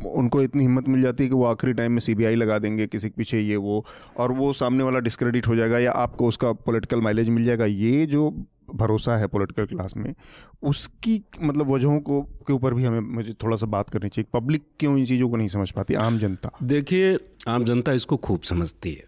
[0.05, 3.09] उनको इतनी हिम्मत मिल जाती है कि वो आखिरी टाइम में सीबीआई लगा देंगे किसी
[3.09, 3.85] के पीछे ये वो,
[4.17, 8.05] और वो सामने वाला डिस्क्रेडिट हो जाएगा या आपको उसका पॉलिटिकल माइलेज मिल जाएगा। ये
[8.05, 8.29] जो
[8.73, 10.13] भरोसा है पॉलिटिकल क्लास में,
[10.63, 14.63] उसकी मतलब वजहों को, के ऊपर भी हमें, मुझे थोड़ा सा बात करनी चाहिए। पब्लिक
[14.79, 15.93] क्यों इन चीज़ों को नहीं समझ पाती?
[15.93, 19.03] आम जनता। देखिए, आम जनता इसको खूब समझती है।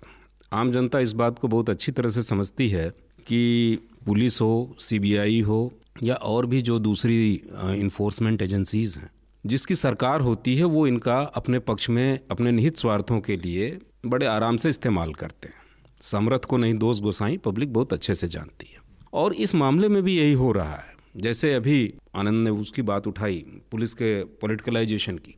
[0.54, 2.90] आम जनता इस बात को बहुत अच्छी तरह से समझती है
[3.28, 9.10] कि पुलिस हो सीबीआई हो, या और भी जो दूसरी इन्फोर्समेंट एजेंसीज हैं,
[9.46, 14.26] जिसकी सरकार होती है, वो इनका अपने पक्ष में, अपने निहित स्वार्थों के लिए बड़े
[14.26, 15.56] आराम से इस्तेमाल करते हैं।
[16.02, 18.77] समरथ को नहीं दोष गोसाई पब्लिक बहुत अच्छे से जानती है।
[19.14, 23.08] और इस मामले में भी यही हो रहा है। जैसे अभी आनंद ने उसकी बात
[23.08, 25.36] उठाई पुलिस के पॉलिटिकलाइजेशन की।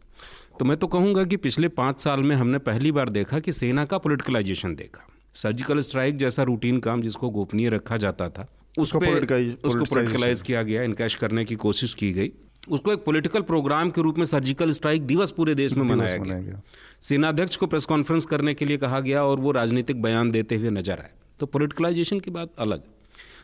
[0.59, 3.85] तो मैं तो कहूँगा कि पिछले पाँच साल में हमने पहली बार देखा कि सेना
[3.85, 9.85] का पॉलिटिकलाइजेशन देखा। सर्जिकल स्ट्राइक जैसा रूटीन काम जिसको गोपनीय रखा जाता था उसको उसको
[9.85, 12.31] पोलिटिकलाइज किया गया इनकैश करने की कोशिश की गई।
[12.69, 16.39] उसको एक पॉलिटिकल प्रोग्राम के रूप में सर्जिकल स्ट्राइक दिवस पूरे देश में मनाया गया।
[16.39, 16.61] गया।
[17.01, 20.69] सेनाध्यक्ष को प्रेस कॉन्फ्रेंस करने के लिए कहा गया और वो राजनीतिक बयान देते हुए
[20.69, 22.83] नज़र आए। तो पोलिटिकलाइजेशन की बात अलग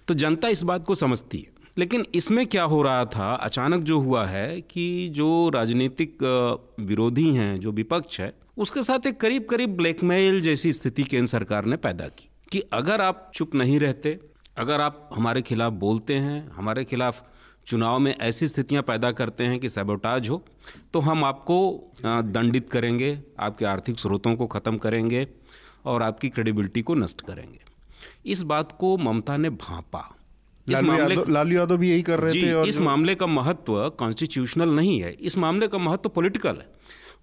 [0.08, 3.34] तो जनता इस बात को समझती है। लेकिन इसमें क्या हो रहा था?
[3.34, 6.24] अचानक जो हुआ है कि जो राजनीतिक
[6.82, 11.66] विरोधी हैं, जो विपक्ष है, उसके साथ एक करीब करीब ब्लैकमेल जैसी स्थिति केंद्र सरकार
[11.66, 14.18] ने पैदा की कि अगर आप चुप नहीं रहते,
[14.58, 17.24] अगर आप हमारे खिलाफ बोलते हैं, हमारे खिलाफ
[17.68, 20.44] चुनाव में ऐसी स्थितियाँ पैदा करते हैं कि सेबोटाज हो
[20.94, 21.58] तो हम आपको
[22.06, 25.28] दंडित करेंगे, आपके आर्थिक स्रोतों को ख़त्म करेंगे
[25.86, 27.60] और आपकी क्रेडिबिलिटी को नष्ट करेंगे।
[28.26, 30.04] इस बात को ममता ने भापा।
[30.68, 34.70] इस मामले लालू यादव भी यही कर रहे थे और इस मामले का महत्व कॉन्स्टिट्यूशनल
[34.70, 36.74] नहीं है। इस मामले का महत्व पॉलिटिकल है।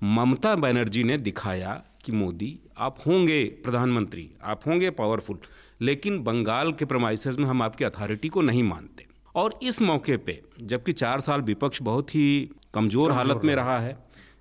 [0.05, 5.39] ममता बनर्जी ने दिखाया कि मोदी आप होंगे प्रधानमंत्री आप होंगे पावरफुल
[5.81, 10.41] लेकिन बंगाल के प्रमाइसेस में हम आपकी अथॉरिटी को नहीं मानते। और इस मौके पे
[10.63, 13.97] जबकि चार साल विपक्ष बहुत ही कमज़ोर हालत में रहा है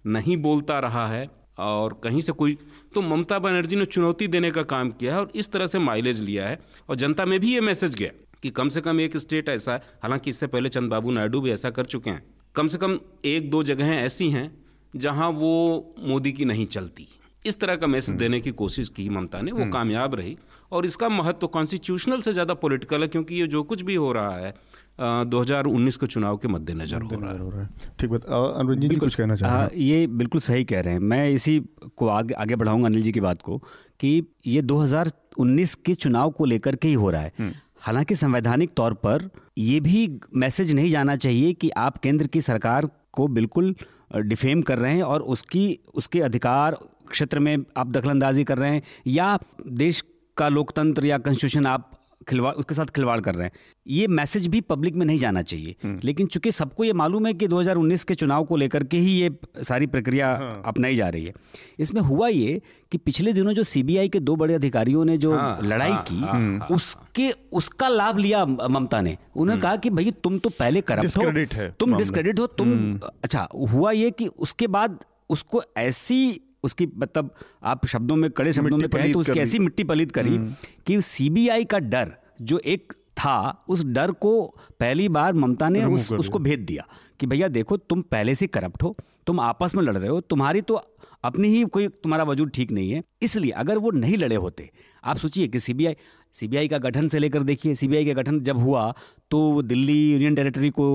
[0.07, 1.29] नहीं बोलता रहा है
[1.61, 2.57] और कहीं से कोई
[2.95, 6.21] तो ममता बनर्जी ने चुनौती देने का काम किया है और इस तरह से माइलेज
[6.21, 8.11] लिया है। और जनता में भी ये मैसेज गया
[8.43, 11.69] कि कम से कम एक स्टेट ऐसा है। हालाँकि इससे पहले चंद्रबाबू नायडू भी ऐसा
[11.69, 12.23] कर चुके हैं।
[12.55, 14.51] कम से कम एक दो जगहें ऐसी हैं
[14.93, 17.07] जहाँ वो मोदी की नहीं चलती।
[17.45, 20.37] इस तरह का मैसेज देने की कोशिश की ममता ने। वो हम्म। कामयाब रही
[20.71, 24.35] और इसका महत्व कॉन्स्टिट्यूशनल से ज़्यादा पॉलिटिकल है क्योंकि ये जो कुछ भी हो रहा
[24.37, 24.53] है
[25.01, 29.63] 2019 के चुनाव के मद्देनजर हो रहा है। ठीक बात अनुरंजन जी कुछ कहना चाह
[29.63, 31.59] रहे ये बिल्कुल सही कह रहे हैं। मैं इसी
[31.97, 33.57] को आगे आगे बढ़ाऊँगा अनिल जी की बात को
[33.99, 38.73] कि ये 2019 के चुनाव को लेकर के ही हो रहा है। हम्म। हालाँकि संवैधानिक
[38.75, 43.75] तौर पर ये भी मैसेज नहीं जाना चाहिए कि आप केंद्र की सरकार को बिल्कुल
[44.15, 46.77] डिफेम कर रहे हैं और उसकी उसके अधिकार
[47.09, 50.03] क्षेत्र में आप दखलंदाजी कर रहे हैं या देश
[50.37, 51.91] का लोकतंत्र या कॉन्स्टिट्यूशन आप
[52.27, 53.53] खिलवाड़ उसके साथ खिलवाड़ कर रहे हैं
[53.85, 57.33] ये मैसेज भी पब्लिक में नहीं जाना चाहिए हम्म। लेकिन चूँकि सबको ये मालूम है
[57.33, 59.29] कि 2019 के चुनाव को लेकर के ही ये
[59.63, 61.33] सारी प्रक्रिया हाँ। अपनाई जा रही है
[61.79, 65.59] इसमें हुआ ये कि पिछले दिनों जो सीबीआई के दो बड़े अधिकारियों ने जो हाँ,
[65.63, 69.89] लड़ाई हाँ, की हाँ, हाँ, उसके उसका लाभ लिया ममता ने उन्होंने हम्म। कहा कि
[69.91, 74.27] भाई तुम तो पहले करप्ट हो तुम डिस्क्रेडिट हो तुम हम्म। अच्छा हुआ ये कि
[74.39, 76.21] उसके बाद उसको ऐसी
[76.63, 77.33] उसकी मतलब
[77.65, 80.53] आप शब्दों में कड़े शब्दों में कहें तो उसकी ऐसी मिट्टी पलित करी हम्म।
[80.87, 84.33] कि सीबीआई का डर जो एक था उस डर को
[84.79, 86.85] पहली बार ममता ने उस, उसको भेज दिया
[87.19, 88.95] कि भैया देखो तुम पहले से करप्ट हो
[89.25, 90.81] तुम आपस में लड़ रहे हो तुम्हारी तो
[91.23, 94.69] अपनी ही कोई तुम्हारा वजूद ठीक नहीं है इसलिए अगर वो नहीं लड़े होते
[95.03, 95.95] आप सोचिए कि सीबीआई
[96.35, 98.93] सीबीआई का गठन से लेकर देखिए सीबीआई का गठन जब हुआ
[99.31, 100.87] तो दिल्ली यूनियन टेरिटरी को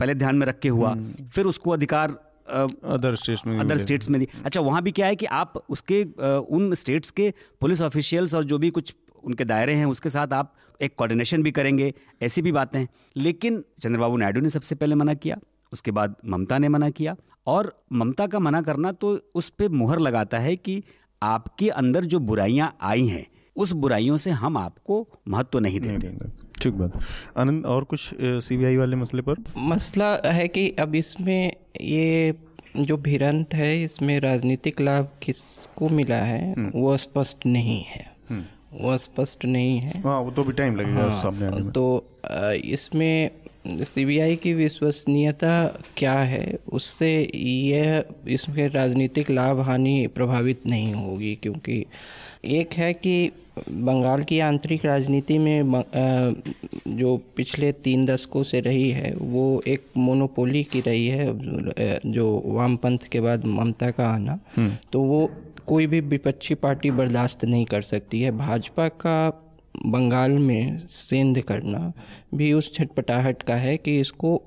[0.00, 2.16] पहले ध्यान में रख के हुआ हम्म। फिर उसको अधिकार
[2.48, 6.02] अदर स्टेट्स में अदर स्टेट्स में दी अच्छा वहाँ भी क्या है कि आप उसके
[6.50, 10.54] उन स्टेट्स के पुलिस ऑफिशियल्स और जो भी कुछ उनके दायरे हैं उसके साथ आप
[10.80, 15.14] एक कोऑर्डिनेशन भी करेंगे ऐसी भी बातें हैं। लेकिन चंद्रबाबू नायडू ने सबसे पहले मना
[15.14, 15.38] किया
[15.72, 19.98] उसके बाद ममता ने मना किया और ममता का मना करना तो उस पर मुहर
[19.98, 20.82] लगाता है कि
[21.22, 26.08] आपके अंदर जो बुराइयाँ आई हैं उस बुराइयों से हम आपको महत्व तो नहीं देते।
[26.62, 27.00] ठीक बात।
[27.36, 29.42] आनंद और कुछ सीबीआई वाले मसले पर?
[29.58, 32.34] मसला है कि अब इसमें ये
[32.76, 38.44] जो भिरंत है इसमें राजनीतिक लाभ किसको मिला है हम्म। वो स्पष्ट नहीं है। हम्म।
[38.82, 42.04] वो स्पष्ट नहीं है। हाँ वो तो भी टाइम लगेगा हाँ, सामने आने में। तो
[42.64, 43.30] इसमें
[43.66, 51.84] सीबीआई की विश्वसनीयता क्या है उससे यह इसमें राजनीतिक लाभ हानि प्रभावित नहीं होगी क्योंकि
[52.44, 53.30] एक है कि
[53.68, 55.82] बंगाल की आंतरिक राजनीति में
[56.98, 61.26] जो पिछले तीन दशकों से रही है वो एक मोनोपोली की रही है
[62.06, 65.28] जो वामपंथ के बाद ममता का आना हम्म। तो वो
[65.66, 69.18] कोई भी विपक्षी पार्टी बर्दाश्त नहीं कर सकती है भाजपा का
[69.86, 71.92] बंगाल में सेंध करना
[72.34, 74.40] भी उस छटपटाहट का है कि इसको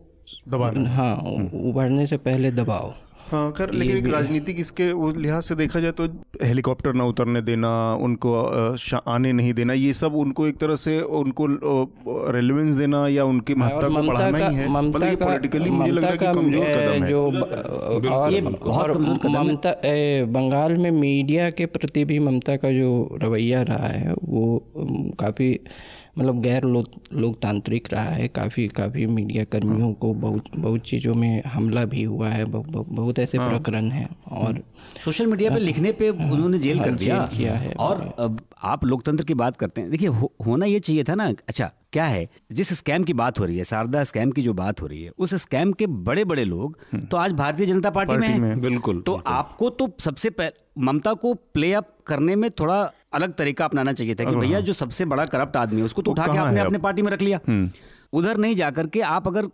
[0.47, 2.93] दबाना हाँ हम्म। उभरने से पहले दबाओ
[3.31, 4.85] हाँ कर लेकिन एक राजनीतिक इसके
[5.19, 6.07] लिहाज से देखा जाए तो
[6.43, 7.69] हेलीकॉप्टर ना उतरने देना
[8.01, 8.33] उनको
[9.07, 11.47] आने नहीं देना ये सब उनको एक तरह से उनको
[12.31, 16.11] रेलिवेंस देना या उनकी महत्ता को बढ़ाना ही है। ममता का पॉलिटिकली मुझे लग रहा
[16.11, 17.21] है कि कमज़ोर कदम है। जो
[18.71, 19.73] और ममता
[20.31, 22.91] बंगाल में मीडिया के प्रति भी ममता का जो
[23.23, 24.43] रवैया रहा है वो
[25.19, 25.49] काफ़ी
[26.17, 31.43] मतलब गैर लोक लोकतांत्रिक रहा है काफ़ी काफ़ी मीडिया कर्मियों को बहुत बहुत चीज़ों में
[31.43, 34.61] हमला भी हुआ है बहुत ऐसे हाँ। प्रकरण हैं और
[35.03, 38.41] सोशल मीडिया पे लिखने पे हाँ, उन्होंने जेल कर दिया जेल किया है और अब
[38.63, 42.05] आप लोकतंत्र की बात करते हैं देखिए हो, होना ये चाहिए था ना अच्छा क्या
[42.05, 45.03] है जिस स्कैम की बात हो रही है शारदा स्कैम की जो बात हो रही
[45.03, 48.39] है उस स्कैम के बड़े बड़े लोग हम्म। तो आज भारतीय जनता पार्टी, पार्टी में,
[48.39, 50.31] में बिल्कुल तो बिल्कुल। आपको तो सबसे
[50.77, 54.61] ममता को प्ले अप करने में थोड़ा अलग तरीका अपनाना चाहिए था कि भैया हाँ।
[54.61, 57.21] जो सबसे बड़ा करप्ट आदमी है उसको तो उठा के आपने अपने पार्टी में रख
[57.21, 57.69] लिया हम्म।
[58.13, 59.47] उधर नहीं जाकर के आप अगर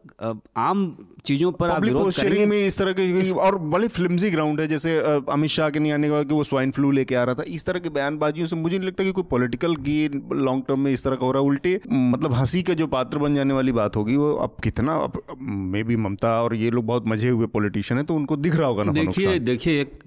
[0.58, 3.34] आम चीज़ों पर आप विरोध करेंगे में इस तरह के इस...
[3.34, 4.98] और बड़े फिल्मजी ग्राउंड है जैसे
[5.30, 7.66] अमित शाह के नहीं आने का कि वो स्वाइन फ्लू लेके आ रहा था इस
[7.66, 11.04] तरह के बयानबाजियों से मुझे नहीं लगता कि कोई पॉलिटिकल गेन लॉन्ग टर्म में इस
[11.04, 13.96] तरह का हो रहा है। उल्टे मतलब हँसी का जो पात्र बन जाने वाली बात
[13.96, 18.06] होगी वो अब कितना मे बी ममता और ये लोग बहुत मज़े हुए पॉलिटिशियन है
[18.06, 20.00] तो उनको दिख रहा होगा ना देखिए देखिए एक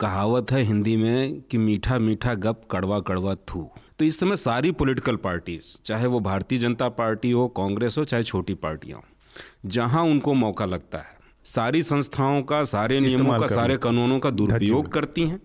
[0.00, 4.72] कहावत है हिंदी में कि मीठा मीठा गप कड़वा कड़वा थू। तो इस समय सारी
[4.72, 9.04] पॉलिटिकल पार्टीज़ चाहे वो भारतीय जनता पार्टी हो कांग्रेस हो चाहे छोटी पार्टियाँ हो
[9.66, 14.92] जहाँ उनको मौका लगता है सारी संस्थाओं का सारे नियमों का सारे कानूनों का दुरुपयोग
[14.92, 15.42] करती हैं।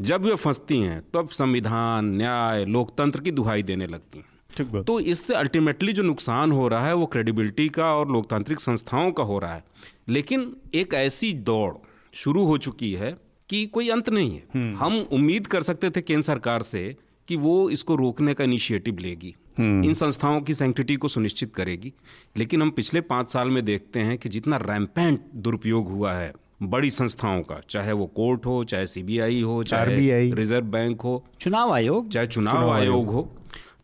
[0.00, 4.26] जब वे फंसती हैं तब संविधान न्याय लोकतंत्र की दुहाई देने लगती हैं।
[4.84, 9.22] तो इससे अल्टीमेटली जो नुकसान हो रहा है वो क्रेडिबिलिटी का और लोकतांत्रिक संस्थाओं का
[9.22, 9.64] हो रहा है।
[10.08, 11.74] लेकिन एक ऐसी दौड़
[12.12, 13.16] शुरू हो चुकी है
[13.48, 16.96] कि कोई अंत नहीं है। हम्म। हम उम्मीद कर सकते थे केंद्र सरकार से
[17.28, 21.92] कि वो इसको रोकने का इनिशिएटिव लेगी। हम्म। इन संस्थाओं की सेंक्टिटी को सुनिश्चित करेगी।
[22.36, 26.90] लेकिन हम पिछले पाँच साल में देखते हैं कि जितना रैम्पेंट दुरुपयोग हुआ है बड़ी
[26.90, 32.10] संस्थाओं का चाहे वो कोर्ट हो चाहे सीबीआई हो चाहे रिज़र्व बैंक हो चुनाव आयोग?
[32.10, 33.22] चाहे चुनाव, चुनाव आयोग। हो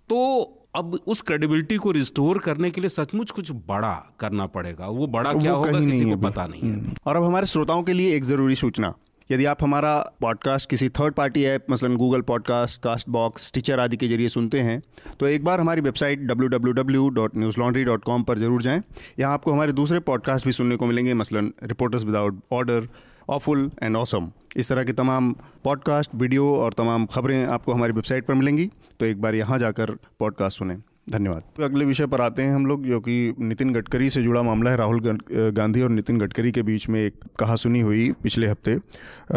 [0.08, 0.42] तो
[0.74, 5.32] अब उस क्रेडिबिलिटी को रिस्टोर करने के लिए सचमुच कुछ बड़ा करना पड़ेगा। वो बड़ा
[5.32, 8.56] क्या होगा किसी को पता नहीं है। और अब हमारे श्रोताओं के लिए एक ज़रूरी
[8.56, 8.94] सूचना।
[9.30, 13.96] यदि आप हमारा पॉडकास्ट किसी थर्ड पार्टी ऐप मसलन Google podcast cast box teacher आदि
[13.96, 14.82] के ज़रिए सुनते हैं
[15.20, 18.82] तो एक बार हमारी वेबसाइट www.newslaundry.com पर ज़रूर जाएँ।
[19.18, 22.88] यहाँ आपको हमारे दूसरे पॉडकास्ट भी सुनने को मिलेंगे, मसलन reporters without order
[23.28, 25.32] awful and awesome इस तरह के तमाम
[25.64, 29.90] पॉडकास्ट वीडियो और तमाम खबरें आपको हमारी वेबसाइट पर मिलेंगी तो एक बार यहाँ जाकर
[30.18, 34.22] पॉडकास्ट सुने। धन्यवाद। अगले विषय पर आते हैं हम लोग, जो कि नितिन गडकरी से
[34.22, 35.00] जुड़ा मामला है, राहुल
[35.32, 38.76] गांधी और नितिन गडकरी के बीच में एक कहा सुनी हुई पिछले हफ़्ते।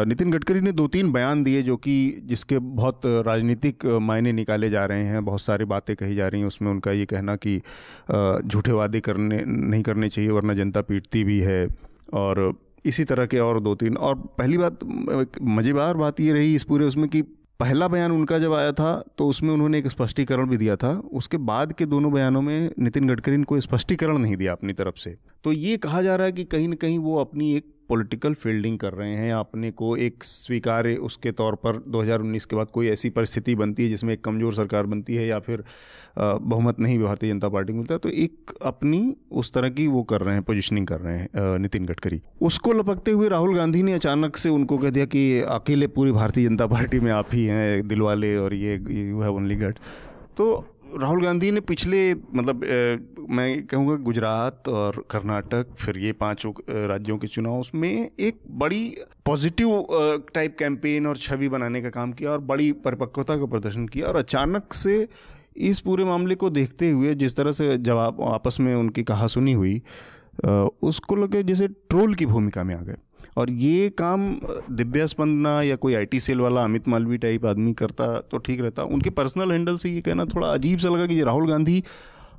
[0.05, 4.85] नितिन गडकरी ने दो तीन बयान दिए, जो कि जिसके बहुत राजनीतिक मायने निकाले जा
[4.85, 7.57] रहे हैं, बहुत सारी बातें कही जा रही हैं, उसमें उनका ये कहना कि
[8.45, 11.67] झूठे वादे करने, नहीं करने चाहिए, वरना जनता पीटती भी है।
[12.13, 12.53] और
[12.85, 14.79] इसी तरह के और दो तीन और पहली बात
[15.41, 17.21] मज़ेदार बात ये रही इस पूरे उसमें कि
[17.59, 21.37] पहला बयान उनका जब आया था तो उसमें उन्होंने एक स्पष्टीकरण भी दिया था। उसके
[21.37, 25.15] बाद के दोनों बयानों में नितिन गडकरी ने कोई स्पष्टीकरण नहीं दिया अपनी तरफ़ से।
[25.43, 28.77] तो ये कहा जा रहा है कि कहीं ना कहीं वो अपनी एक पॉलिटिकल फील्डिंग
[28.79, 33.09] कर रहे हैं अपने को एक स्वीकार्य उसके तौर पर 2019 के बाद कोई ऐसी
[33.09, 35.63] परिस्थिति बनती है जिसमें एक कमज़ोर सरकार बनती है या फिर
[36.17, 37.99] बहुमत नहीं भारतीय जनता पार्टी को मिलता है?
[37.99, 41.85] तो एक अपनी उस तरह की वो कर रहे हैं पोजिशनिंग कर रहे हैं नितिन
[41.85, 46.11] गडकरी। उसको लपकते हुए राहुल गांधी ने अचानक से उनको कह दिया कि अकेले पूरी
[46.11, 48.75] भारतीय जनता पार्टी में आप ही हैं, दिलवाले और ये,
[49.09, 49.79] यू हैव ओनली गट
[50.37, 50.65] तो
[50.99, 52.61] राहुल गांधी ने पिछले मतलब
[53.29, 56.51] मैं कहूँगा गुजरात और कर्नाटक, फिर ये पाँचों
[56.87, 58.83] राज्यों के चुनाव, उसमें एक बड़ी
[59.25, 59.87] पॉजिटिव
[60.33, 64.15] टाइप कैंपेन और छवि बनाने का काम किया और बड़ी परिपक्वता का प्रदर्शन किया और
[64.15, 65.07] अचानक से
[65.57, 69.53] इस पूरे मामले को देखते हुए जिस तरह से जवाब आपस में उनकी कहा सुनी
[69.53, 69.81] हुई
[70.81, 72.95] उसको लगे जैसे ट्रोल की भूमिका में आ गए।
[73.37, 74.21] और ये काम
[74.71, 78.83] दिव्या स्पंदना या कोई आईटी सेल वाला अमित मालवी टाइप आदमी करता तो ठीक रहता।
[78.83, 81.83] उनके पर्सनल हैंडल से ये कहना थोड़ा अजीब सा लगा कि राहुल गांधी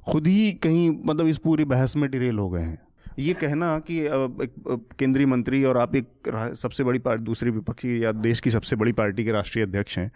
[0.07, 2.79] खुद ही कहीं मतलब इस पूरी बहस में डिरेल हो गए हैं।
[3.19, 8.13] ये कहना कि एक केंद्रीय मंत्री और आप एक सबसे बड़ी पार्टी दूसरी विपक्षी या
[8.13, 10.09] देश की सबसे बड़ी पार्टी के राष्ट्रीय अध्यक्ष हैं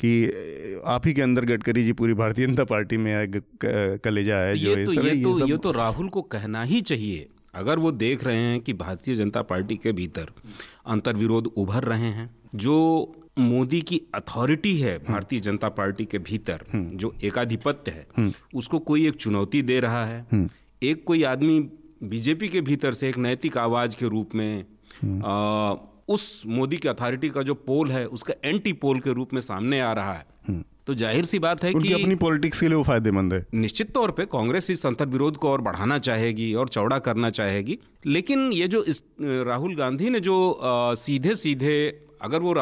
[0.00, 4.68] कि आप ही के अंदर गडकरी जी पूरी भारतीय जनता पार्टी में कलेजा है जो
[4.68, 8.24] ये तो ये, ये तो ये तो राहुल को कहना ही चाहिए। अगर वो देख
[8.24, 10.26] रहे हैं कि भारतीय जनता पार्टी के भीतर
[10.86, 12.76] अंतर्विरोध उभर रहे हैं जो
[13.36, 19.16] मोदी की अथॉरिटी है भारतीय जनता पार्टी के भीतर जो एकाधिपत्य है उसको कोई एक
[19.16, 20.48] चुनौती दे रहा है।
[20.82, 21.58] एक कोई आदमी
[22.04, 24.64] बीजेपी के भीतर से एक नैतिक आवाज़ के रूप में
[25.24, 25.74] आ,
[26.08, 29.80] उस मोदी की अथॉरिटी का जो पोल है उसका एंटी पोल के रूप में सामने
[29.80, 33.34] आ रहा है। तो ज़ाहिर सी बात है कि अपनी पॉलिटिक्स के लिए वो फ़ायदेमंद
[33.34, 37.30] है। निश्चित तौर पे कांग्रेस इस अंतर विरोध को और बढ़ाना चाहेगी और चौड़ा करना
[37.30, 41.76] चाहेगी। लेकिन ये जो इस राहुल गांधी ने जो आ, सीधे सीधे
[42.20, 42.54] अगर वो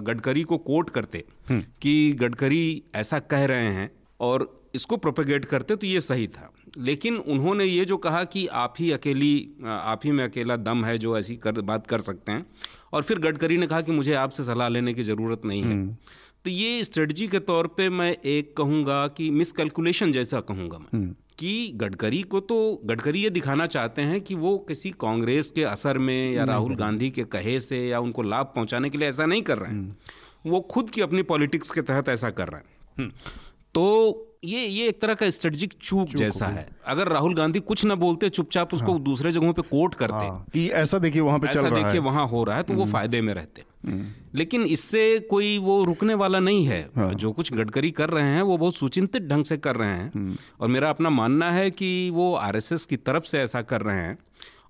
[0.00, 5.76] गडकरी को कोट करते हम्म। कि गडकरी ऐसा कह रहे हैं और इसको प्रोपेगेट करते
[5.76, 10.12] तो ये सही था लेकिन उन्होंने ये जो कहा कि आप ही अकेली आप ही
[10.12, 12.46] में अकेला दम है जो ऐसी कर बात कर सकते हैं
[12.92, 15.96] और फिर गडकरी ने कहा कि मुझे आपसे सलाह लेने की ज़रूरत नहीं है हम्म।
[16.44, 21.14] तो ये स्ट्रेटजी के तौर पे मैं एक कहूँगा कि मिसकैलकुलेशन जैसा कहूँगा मैं हम्म।
[21.38, 25.98] कि गडकरी को तो गडकरी ये दिखाना चाहते हैं कि वो किसी कांग्रेस के असर
[25.98, 29.42] में या राहुल गांधी के कहे से या उनको लाभ पहुँचाने के लिए ऐसा नहीं
[29.42, 32.72] कर रहे हैं हम्म। वो खुद की अपनी पॉलिटिक्स के तहत ऐसा कर रहे हैं
[32.98, 33.10] हम्म।
[33.74, 37.84] तो ये ये एक तरह का स्ट्रेटजिक चूक, चूक जैसा है। अगर राहुल गांधी कुछ
[37.84, 41.38] ना बोलते चुपचाप उसको हाँ। दूसरे जगहों पे कोट करते। हाँ। कि ऐसा देखिए वहाँ
[41.38, 43.64] पे चल रहा देखिए वहाँ हो रहा है तो वो फ़ायदे में रहते।
[44.34, 48.42] लेकिन इससे कोई वो रुकने वाला नहीं है। हाँ। जो कुछ गडकरी कर रहे हैं
[48.42, 52.10] वो बहुत सुचिंतित ढंग से कर रहे हैं। हम्म। और मेरा अपना मानना है कि
[52.10, 54.18] वो आरएसएस की तरफ़ से ऐसा कर रहे हैं।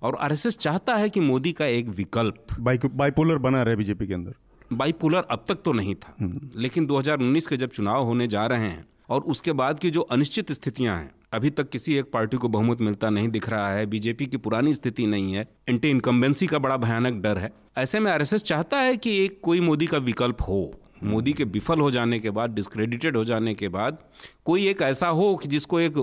[0.01, 2.47] और आरएसएस चाहता है कि मोदी का एक विकल्प।
[2.93, 4.33] बाइपोलर बना रहे बीजेपी के अंदर।
[4.73, 8.59] बाइपोलर अब तक तो नहीं था। हम्म। लेकिन 2019 के जब चुनाव होने जा रहे
[8.59, 12.47] हैं और उसके बाद की जो अनिश्चित स्थितियाँ हैं अभी तक किसी एक पार्टी को
[12.47, 16.59] बहुमत मिलता नहीं दिख रहा है बीजेपी की पुरानी स्थिति नहीं है एंटी इनकम्बेंसी का
[16.59, 20.41] बड़ा भयानक डर है। ऐसे में आरएसएस चाहता है कि एक कोई मोदी का विकल्प
[20.41, 23.97] हो मोदी के विफल हो जाने के बाद डिस्क्रेडिटेड हो जाने के बाद
[24.45, 25.97] कोई एक ऐसा हो कि जिसको एक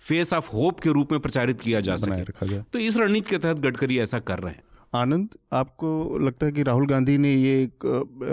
[0.00, 3.56] फेस ऑफ़ होप के रूप में प्रचारित किया जा सके। तो इस रणनीति के तहत
[3.56, 7.84] गडकरी ऐसा कर रहे हैं। आनंद आपको लगता है कि राहुल गांधी ने ये एक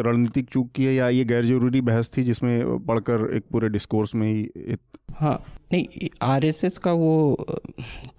[0.05, 4.15] रणनीतिक चूक की है या ये गैर ज़रूरी बहस थी जिसमें पढ़कर एक पूरे डिस्कोर्स
[4.15, 4.75] में ही.
[5.11, 5.39] हाँ
[5.73, 7.45] नहीं आरएसएस का वो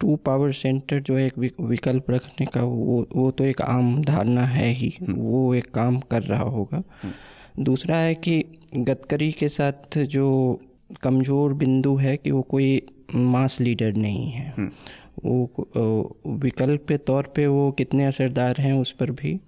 [0.01, 4.45] टू पावर सेंटर जो है एक विकल्प रखने का वो वो तो एक आम धारणा
[4.47, 8.43] है ही हम्म। वो एक काम कर रहा होगा हम्म। दूसरा है कि
[8.77, 10.29] गडकरी के साथ जो
[11.03, 12.81] कमज़ोर बिंदु है कि वो कोई
[13.15, 14.71] मास लीडर नहीं है हम्म।
[15.25, 19.41] वो विकल्प के तौर पे वो कितने असरदार हैं उस पर भी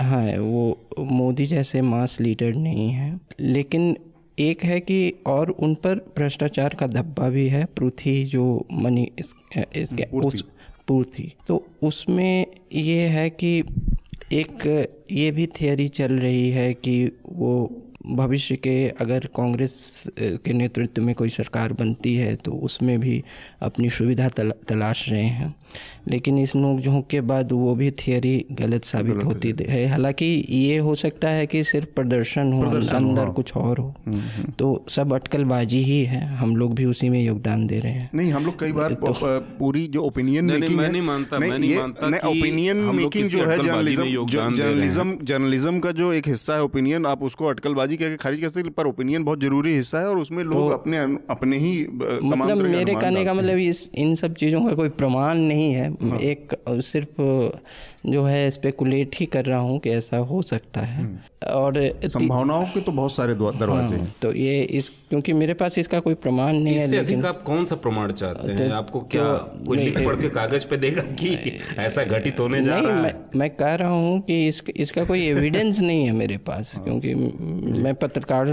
[0.00, 3.96] हाँ। वो मोदी जैसे मास लीडर नहीं हैं। लेकिन
[4.38, 9.34] एक है कि और उन पर भ्रष्टाचार का धब्बा भी है पृथ्वी जो मनी इस,
[9.76, 10.44] इसके उस
[10.88, 13.64] पूर्थी तो उसमें ये है कि
[14.32, 21.02] एक ये भी थियोरी चल रही है कि वो भविष्य के अगर कांग्रेस के नेतृत्व
[21.02, 23.24] में कोई सरकार बनती है तो उसमें भी
[23.62, 25.54] अपनी सुविधा तल, तलाश रहे हैं।
[26.08, 30.78] लेकिन इस नोकझोंक के बाद वो भी थियोरी गलत साबित गलत होती है। हालाँकि ये
[30.78, 34.50] हो सकता है कि सिर्फ़ प्रदर्शन हो प्रदर्शन अंदर हो। कुछ और हो। हम्म, हम्म।
[34.50, 38.32] तो सब अटकलबाजी ही है। हम लोग भी उसी में योगदान दे रहे हैं। नहीं
[38.32, 39.14] हम लोग कई बार तो,
[39.58, 44.26] पूरी जो ओपिनियन मेकिंग मैं नहीं मानता मैं नहीं मानता ओपिनियन मेकिंग जो है जर्नलिज्म
[44.54, 48.48] जर्नलिज्म जर्नलिज्म का जो एक हिस्सा है ओपिनियन आप उसको अटकलबाजी कह के खारिज कर
[48.48, 50.98] सकते पर ओपिनियन बहुत ज़रूरी हिस्सा है और उसमें लोग तो अपने
[51.30, 55.72] अपने ही मतलब मेरे कहने का मतलब इस इन सब चीज़ों का कोई प्रमाण नहीं
[55.72, 57.22] है हाँ। एक सिर्फ़
[58.06, 61.18] जो है स्पेकुलेट ही कर रहा हूँ कि ऐसा हो सकता है। हम्म।
[61.50, 61.74] और
[62.04, 66.00] संभावनाओं के तो बहुत सारे दरवाजे हाँ, हैं। तो ये इस क्योंकि मेरे पास इसका
[66.00, 68.70] कोई प्रमाण नहीं है लेकिन आप कौन सा प्रमाण चाहते हैं?
[68.70, 72.62] आपको तो क्या तो, कोई लिख पढ़ के कागज़ पे देगा कि ऐसा घटित होने
[72.62, 73.02] जा रहा है?
[73.02, 76.84] मैं, मैं कह रहा हूँ कि इस, इसका कोई एविडेंस नहीं है मेरे पास हाँ।
[76.84, 77.14] क्योंकि
[77.82, 78.46] मैं पत्रकार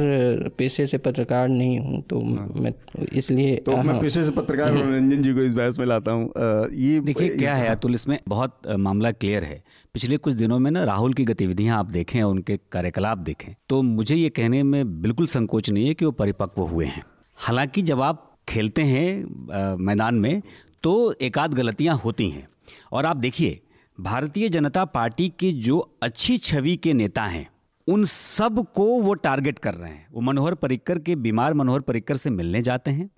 [0.58, 2.74] पेशे से पत्रकार नहीं हूँ तो हाँ। मैं
[3.14, 6.34] इसलिए तो मैं पेशे से पत्रकार रंजन जी को इस बहस में लाता हूँ।
[6.74, 9.62] ये देखिए क्या है अतुल इसमें बहुत मामला क्लियर है।
[9.96, 13.82] पिछले कुछ दिनों में ना राहुल की गतिविधियाँ आप देखें और उनके कार्यकलाप देखें तो
[13.82, 17.04] मुझे ये कहने में बिल्कुल संकोच नहीं है कि वो परिपक्व हुए हैं।
[17.38, 20.42] हालाँकि जब आप खेलते हैं मैदान में
[20.84, 22.48] तो एकाध गलतियाँ होती हैं।
[22.92, 23.60] और आप देखिए
[23.98, 27.48] भारतीय जनता पार्टी की जो अच्छी छवि के नेता हैं
[27.88, 32.30] उन सबको वो टारगेट कर रहे हैं। वो मनोहर परिक्कर के बीमार मनोहर परिक्कर से
[32.30, 33.10] मिलने जाते हैं।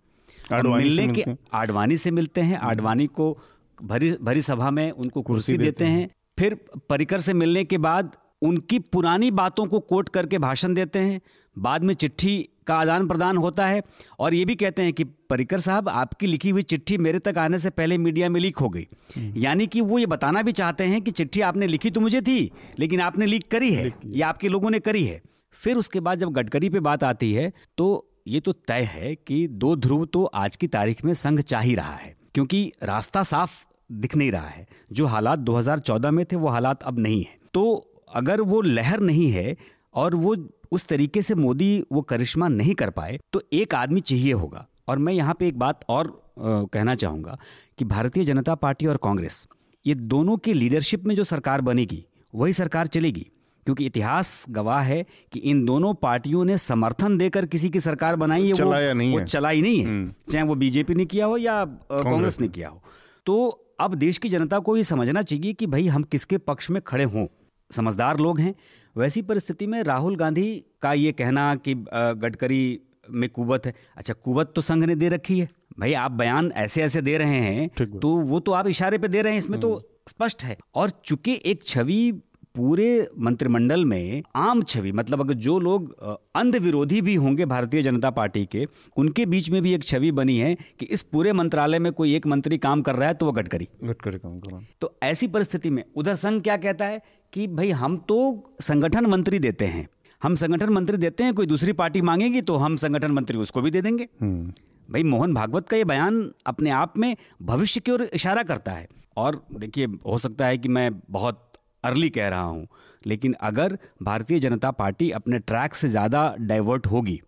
[0.52, 3.38] और मिलने के आडवाणी से मिलते हैं। आडवाणी को
[3.84, 6.10] भरी भरी सभा में उनको कुर्सी देते हैं।
[6.40, 6.58] फिर
[6.90, 11.22] परिकर से मिलने के बाद उनकी पुरानी बातों को कोट करके भाषण देते हैं।
[11.58, 13.82] बाद में चिट्ठी का आदान प्रदान होता है
[14.20, 17.60] और ये भी कहते हैं कि परिकर साहब आपकी लिखी हुई चिट्ठी मेरे तक आने
[17.60, 20.84] से पहले मीडिया में लीक हो गई। हम्म। यानी कि वो ये बताना भी चाहते
[20.84, 24.48] हैं कि चिट्ठी आपने लिखी तो मुझे थी लेकिन आपने लीक करी है या आपके
[24.48, 25.22] लोगों ने करी है।
[25.52, 29.48] फिर उसके बाद जब गडकरी पे बात आती है तो ये तो तय है कि
[29.48, 33.52] दो ध्रुव तो आज की तारीख में संघ चाह ही रहा है क्योंकि रास्ता साफ़
[33.92, 37.88] दिख नहीं रहा है। जो हालात 2014 में थे वो हालात अब नहीं है। तो
[38.16, 39.58] अगर वो लहर नहीं है
[39.94, 40.36] और वो
[40.72, 44.98] उस तरीके से मोदी वो करिश्मा नहीं कर पाए तो एक आदमी चाहिए होगा। और
[44.98, 47.38] मैं यहाँ पे एक बात और आ, कहना चाहूँगा
[47.78, 49.48] कि भारतीय जनता पार्टी और कांग्रेस
[49.86, 53.28] ये दोनों की लीडरशिप में जो सरकार बनेगी वही सरकार चलेगी।
[53.66, 58.48] क्योंकि इतिहास गवाह है कि इन दोनों पार्टियों ने समर्थन देकर किसी की सरकार बनाई
[58.48, 61.38] है वो, नहीं वो है। चलाई नहीं है। हम्म। चाहे वो बीजेपी ने किया हो
[61.38, 62.84] या कांग्रेस ने। किया हो।
[63.26, 66.82] तो अब देश की जनता को ये समझना चाहिए कि भाई हम किसके पक्ष में
[66.82, 67.26] खड़े हों।
[67.72, 68.54] समझदार लोग हैं।
[68.96, 72.80] वैसी परिस्थिति में राहुल गांधी का ये कहना कि गडकरी
[73.10, 76.82] में कुवत है। अच्छा कुवत तो संघ ने दे रखी है। भाई आप बयान ऐसे
[76.84, 77.68] ऐसे दे रहे हैं
[78.00, 80.90] तो वो तो आप इशारे पे दे रहे हैं इसमें तो हम्म। स्पष्ट है। और
[81.06, 82.12] चूँकि एक छवि
[82.56, 85.94] पूरे मंत्रिमंडल में आम छवि मतलब अगर जो लोग
[86.36, 88.66] अंध विरोधी भी होंगे भारतीय जनता पार्टी के
[88.98, 92.28] उनके बीच में भी एक छवि बनी है कि इस पूरे मंत्रालय में कोई एक
[92.28, 95.28] मंत्री काम कर रहा है तो वो गडकरी। गडकरी काम कर रहा है। तो ऐसी
[95.28, 97.02] परिस्थिति में उधर संघ क्या कहता है
[97.34, 98.20] कि भाई हम तो
[98.62, 99.88] संगठन मंत्री देते हैं।
[100.22, 103.72] हम संगठन मंत्री देते हैं कोई दूसरी पार्टी मांगेगी तो हम संगठन मंत्री उसको भी
[103.72, 104.54] दे देंगे। हम्म।
[104.90, 108.88] भाई मोहन भागवत का ये बयान अपने आप में भविष्य की ओर इशारा करता है।
[109.18, 111.51] और देखिए हो सकता है कि मैं बहुत
[111.84, 112.68] अर्ली कह रहा हूँ।
[113.04, 117.20] लेकिन अगर भारतीय जनता पार्टी अपने ट्रैक से ज़्यादा डाइवर्ट होगी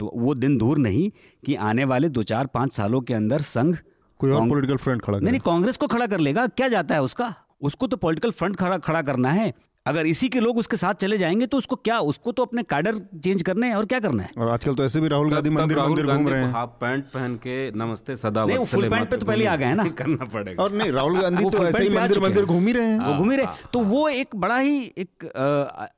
[0.00, 1.10] तो वो दिन दूर नहीं
[1.42, 3.76] कि आने वाले दो चार पाँच सालों के अंदर संघ
[4.20, 7.02] कोई और पॉलिटिकल फ्रंट खड़ा नहीं नहीं कांग्रेस को खड़ा कर लेगा। क्या जाता है
[7.02, 7.34] उसका?
[7.60, 9.52] उसको तो पॉलिटिकल फ्रंट खड़ा खड़ा करना है।
[9.86, 12.98] अगर इसी के लोग उसके साथ चले जाएँगे तो उसको क्या उसको तो अपने कार्डर
[13.24, 14.30] चेंज करने हैं और क्या करना है?
[14.38, 17.34] और आजकल तो ऐसे भी राहुल गांधी मंदिर मंदिर घूम रहे हैं। हाफ़ पैंट पहन
[17.36, 20.72] के नमस्ते सदा नहीं फुल पैंट पे तो पहले आ गए ना। करना पड़ेगा। और
[20.72, 23.36] नहीं राहुल गांधी तो ऐसे ही मंदिर मंदिर घूम ही रहे हैं। वो घूम ही
[23.36, 25.26] रहे हाँ, तो वो एक बड़ा ही एक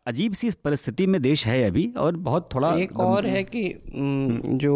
[0.06, 4.74] अजीब सी परिस्थिति में देश है अभी और बहुत थोड़ा एक और है कि जो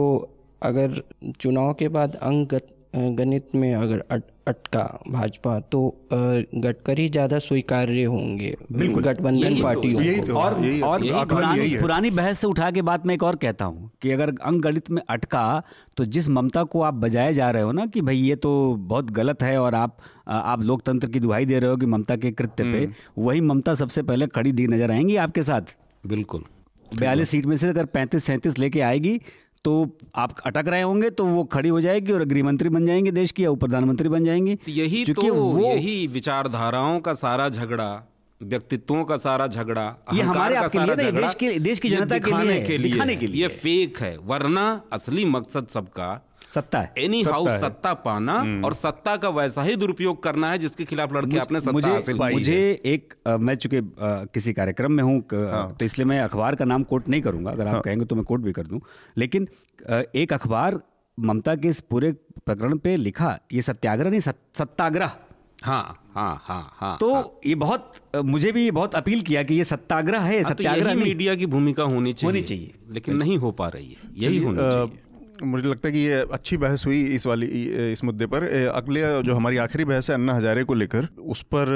[0.63, 1.03] अगर
[1.41, 2.47] चुनाव के बाद अंग
[2.95, 5.81] गणित में अगर अट, अटका भाजपा तो
[6.13, 12.71] गडकरी ज़्यादा स्वीकार्य होंगे। गठबंधन तो, पार्टी तो, और, और पुरानी पुरानी बहस से उठा
[12.71, 15.63] के बात मैं एक और कहता हूँ कि अगर अंग गणित में अटका
[15.97, 19.11] तो जिस ममता को आप बजाए जा रहे हो ना कि भाई ये तो बहुत
[19.11, 19.97] गलत है और आप
[20.29, 23.75] आप लोकतंत्र की दुहाई दे रहे हो कि ममता के कृत्य पे हम्म। वही ममता
[23.75, 25.77] सबसे पहले खड़ी दी नज़र आएँगी आपके साथ?
[26.05, 26.45] बिल्कुल।
[26.87, 29.21] बयालीस सीट में से अगर पैंतीस सैंतीस लेके आएगी
[29.65, 33.11] तो आप अटक रहे होंगे तो वो खड़ी हो जाएगी और गृह मंत्री बन जाएँगे
[33.11, 38.09] देश की या प्रधानमंत्री बन जाएँगे। तो यही तो वो यही विचारधाराओं का सारा झगड़ा
[38.43, 42.31] व्यक्तित्वों का सारा झगड़ा ये हमारे आपके लिए नहीं देश की देश की जनता के
[42.31, 46.81] लिए, के लिए, के लिए, के लिए। ये फेक है। वरना असली मकसद सबका सत्ता
[46.81, 48.35] है। एनी सत्ता हाउस है। सत्ता पाना
[48.67, 52.19] और सत्ता का वैसा ही दुरुपयोग करना है जिसके खिलाफ लड़के आपने सत्ता मुझे हासिल
[52.19, 53.81] की मुझे है। एक अ, मैं चूँकि
[54.35, 57.67] किसी कार्यक्रम में हूँ क- तो इसलिए मैं अखबार का नाम कोट नहीं करूँगा। अगर
[57.67, 58.81] आप कहेंगे तो मैं कोट भी कर दूँ।
[59.19, 59.49] लेकिन
[60.15, 60.81] एक अखबार
[61.19, 62.13] ममता के इस पूरे
[62.47, 65.11] प्रकरण पे लिखा ये सत्याग्रह नहीं सत्याग्रह
[65.65, 65.83] हाँ
[66.15, 67.93] हाँ हाँ हाँ तो ये बहुत
[68.25, 71.83] मुझे भी बहुत अपील किया कि ये सत्याग्रह है हाँ, तो सत्याग्रह मीडिया की भूमिका
[71.83, 74.99] होनी चाहिए। होनी चाहिए। लेकिन नहीं हो पा रही है। यही होनी चाहिए।
[75.43, 77.47] मुझे लगता है कि ये अच्छी बहस हुई इस वाली
[77.93, 81.67] इस मुद्दे पर। अगले जो हमारी आखिरी बहस है अन्ना हजारे को लेकर, उस पर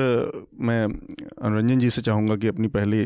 [0.61, 3.05] मैं अनुरंजन जी से चाहूँगा कि अपनी पहली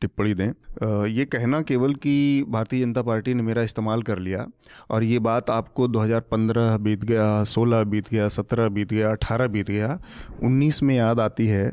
[0.00, 4.46] टिप्पणी दें। ये कहना केवल कि भारतीय जनता पार्टी ने मेरा इस्तेमाल कर लिया
[4.90, 9.70] और ये बात आपको 2015 बीत गया 16 बीत गया 17 बीत गया 18 बीत
[9.70, 9.98] गया
[10.42, 11.70] 19 में याद आती है।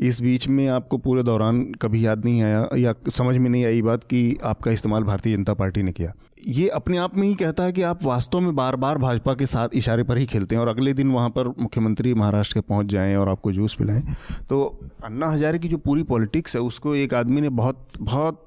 [0.00, 3.82] इस बीच में आपको पूरे दौरान कभी याद नहीं आया या समझ में नहीं आई
[3.82, 6.12] बात कि आपका इस्तेमाल भारतीय जनता पार्टी ने किया।
[6.48, 9.46] ये अपने आप में ही कहता है कि आप वास्तव में बार बार भाजपा के
[9.46, 12.86] साथ इशारे पर ही खेलते हैं और अगले दिन वहाँ पर मुख्यमंत्री महाराष्ट्र के पहुँच
[12.86, 14.02] जाएँ और आपको जूस पिलाएँ।
[14.48, 18.46] तो अन्ना हजारे की जो पूरी पॉलिटिक्स है, उसको एक आदमी ने बहुत बहुत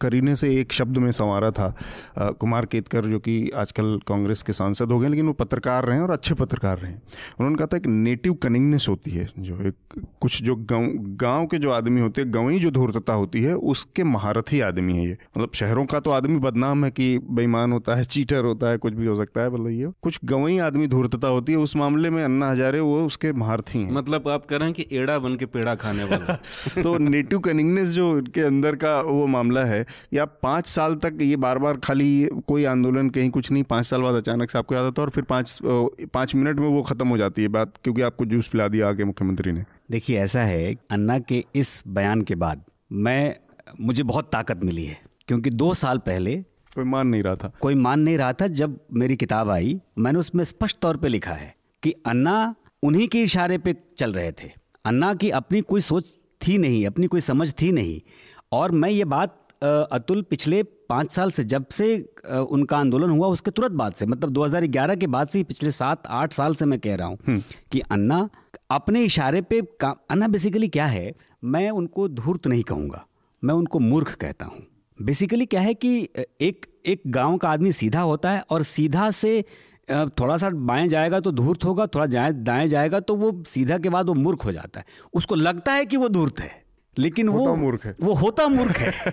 [0.00, 1.74] करीने से एक शब्द में संवारा था
[2.18, 6.04] कुमार केतकर जो कि आजकल कांग्रेस के सांसद हो गए, लेकिन वो पत्रकार रहे हैं
[6.04, 7.02] और अच्छे पत्रकार रहे हैं।
[7.40, 10.90] उन्होंने कहा था एक नेटिव कनिंगनेस होती है, जो एक, कुछ जो गाँव
[11.20, 15.06] गाँव के जो आदमी होते हैं, गंवई जो धूर्तता होती है, उसके महारथी आदमी है
[15.06, 18.78] ये। मतलब शहरों का तो आदमी बदनाम है कि बेईमान होता है चीटर होता है
[18.78, 22.10] कुछ भी हो सकता है मतलब ये। कुछ गंवई आदमी धूर्तता होती है उस मामले
[22.10, 25.36] में अन्ना हजारे वो उसके महारथी हैं। मतलब आप कह रहे हैं कि एड़ा बन
[25.36, 26.34] के पेड़ा खाने वाला।
[26.82, 31.18] तो नेटिव कनिंगनेस जो इनके अंदर का वो मामला है कि आप पाँच साल तक
[31.20, 34.74] ये बार बार खाली कोई आंदोलन कहीं कुछ नहीं पाँच साल बाद अचानक से आपको
[34.74, 35.58] याद आता है और फिर पाँच
[36.14, 39.04] पाँच मिनट में वो खत्म हो जाती है बात क्योंकि आपको जूस पिला दिया आगे
[39.04, 43.36] मुख्यमंत्री ने। देखिए ऐसा है अन्ना के इस बयान के बाद मैं
[43.80, 46.44] मुझे बहुत ताकत मिली है क्योंकि दो साल पहले
[46.76, 50.18] कोई मान नहीं रहा था। कोई मान नहीं रहा था जब मेरी किताब आई। मैंने
[50.18, 54.50] उसमें स्पष्ट तौर पे लिखा है कि अन्ना उन्हीं के इशारे पे चल रहे थे।
[54.84, 58.00] अन्ना की अपनी कोई सोच थी नहीं अपनी कोई समझ थी नहीं।
[58.52, 59.42] और मैं ये बात
[59.92, 62.14] अतुल पिछले पाँच साल से जब से
[62.50, 66.06] उनका आंदोलन हुआ उसके तुरंत बाद से मतलब 2011 के बाद से ही पिछले सात
[66.06, 67.18] आठ साल से मैं कह रहा हूँ
[67.72, 68.28] कि अन्ना
[68.70, 71.14] अपने इशारे पे का- अन्ना बेसिकली क्या है?
[71.44, 73.06] मैं उनको धूर्त नहीं कहूँगा।
[73.44, 74.66] मैं उनको मूर्ख कहता हूँ।
[74.98, 76.08] बेसिकली क्या है कि
[76.40, 79.40] एक एक गाँव का आदमी सीधा होता है और सीधा से
[79.90, 83.88] थोड़ा सा बाएँ जाएगा तो धूर्त होगा थोड़ा जाए दाएँ जाएगा तो वो सीधा के
[83.88, 86.50] बाद वो मूर्ख हो जाता है। उसको लगता है कि वो धूर्त है
[86.96, 89.12] लेकिन वो मूर्ख है। वो होता मूर्ख है।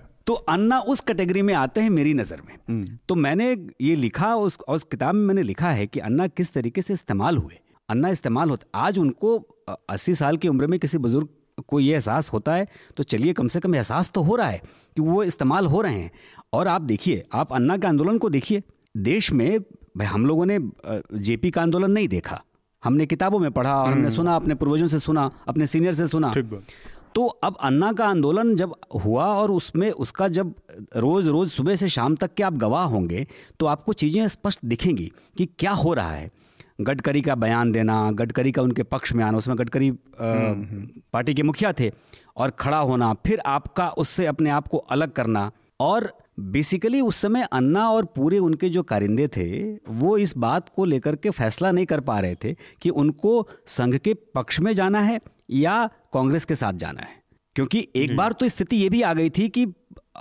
[0.26, 3.50] तो अन्ना उस कैटेगरी में आते हैं मेरी नज़र में। तो मैंने
[3.80, 7.36] ये लिखा उस उस किताब में मैंने लिखा है कि अन्ना किस तरीके से इस्तेमाल
[7.36, 7.58] हुए।
[7.88, 9.36] अन्ना इस्तेमाल होता आज उनको
[9.68, 11.28] अस्सी साल की उम्र में किसी बुज़ुर्ग
[11.60, 14.60] को ये एहसास होता है तो चलिए कम से कम एहसास तो हो रहा है
[14.96, 16.10] कि वो इस्तेमाल हो रहे हैं।
[16.52, 18.62] और आप देखिए आप अन्ना के आंदोलन को देखिए।
[18.96, 20.58] देश में भाई हम लोगों ने
[21.14, 22.40] जेपी का आंदोलन नहीं देखा।
[22.82, 26.32] हमने किताबों में पढ़ा और हमने सुना अपने पूर्वजों से सुना अपने सीनियर से सुना।
[26.32, 26.62] ठीक
[27.14, 30.54] तो अब अन्ना का आंदोलन जब हुआ और उसमें उसका जब
[30.96, 33.26] रोज रोज सुबह से शाम तक के आप गवाह होंगे
[33.60, 36.30] तो आपको चीज़ें स्पष्ट दिखेंगी कि क्या हो रहा है।
[36.80, 39.90] गडकरी का बयान देना गडकरी का उनके पक्ष में आना उसमें गडकरी
[41.12, 41.90] पार्टी के मुखिया थे
[42.36, 45.50] और खड़ा होना फिर आपका उससे अपने आप को अलग करना।
[45.80, 50.84] और बेसिकली उस समय अन्ना और पूरे उनके जो कारिंदे थे वो इस बात को
[50.84, 55.00] लेकर के फैसला नहीं कर पा रहे थे कि उनको संघ के पक्ष में जाना
[55.00, 55.20] है
[55.50, 57.16] या कांग्रेस के साथ जाना है।
[57.56, 59.64] क्योंकि एक बार तो स्थिति ये भी आ गई थी कि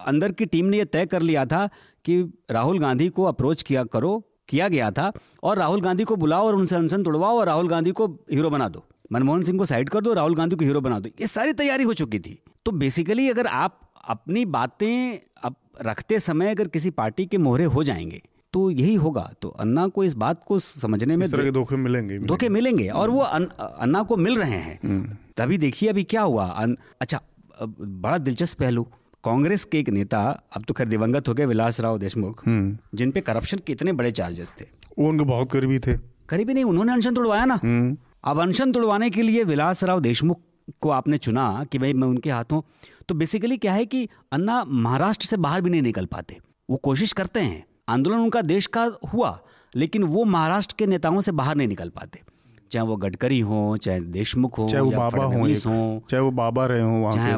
[0.05, 1.67] अंदर की टीम ने यह तय कर लिया था
[2.05, 5.11] कि राहुल गांधी को अप्रोच किया करो किया गया था।
[5.43, 8.69] और राहुल गांधी को बुलाओ और उनसे अनशन तोड़वाओ और राहुल गांधी को हीरो बना
[8.69, 11.53] दो। मनमोहन सिंह को साइड कर दो राहुल गांधी को हीरो बना दो। ये सारी
[11.53, 16.89] तैयारी हो चुकी थी। तो बेसिकली अगर आप अपनी बातें अब रखते समय अगर किसी
[16.89, 18.21] पार्टी के मोहरे हो जाएँगे
[18.53, 21.75] तो यही होगा। तो अन्ना को इस बात को समझने में इस तरह के धोखे
[21.75, 23.45] मिलेंगे धोखे मिलेंगे। और वो अन,
[23.79, 27.21] अन्ना को मिल रहे हैं। तभी देखिए अभी क्या हुआ। अन, अच्छा
[27.79, 28.87] बड़ा दिलचस्प पहलू।
[29.23, 30.19] कांग्रेस के एक नेता
[30.55, 34.11] अब तो खैर दिवंगत हो गए विलास राव देशमुख जिन पे करप्शन के इतने बड़े
[34.11, 34.65] चार्जेस थे।
[34.99, 35.95] वो उनके बहुत करीबी थे।
[36.29, 37.59] करीबी नहीं उन्होंने अनशन तोड़वाया ना।
[38.23, 40.39] अब अनशन तोड़वाने के लिए विलास राव देशमुख
[40.81, 42.61] को आपने चुना कि भाई मैं उनके हाथों
[43.09, 46.37] तो बेसिकली क्या है कि अन्ना महाराष्ट्र से बाहर भी नहीं निकल पाते।
[46.69, 49.37] वो कोशिश करते हैं आंदोलन उनका देश का हुआ
[49.73, 52.21] लेकिन वो महाराष्ट्र के नेताओं से बाहर नहीं निकल पाते।
[52.71, 55.47] चाहे वो गडकरी हो चाहे देशमुख हो चाहे वो बाबा हो
[56.11, 57.37] चाहे वो बाबा रहे हो चाहे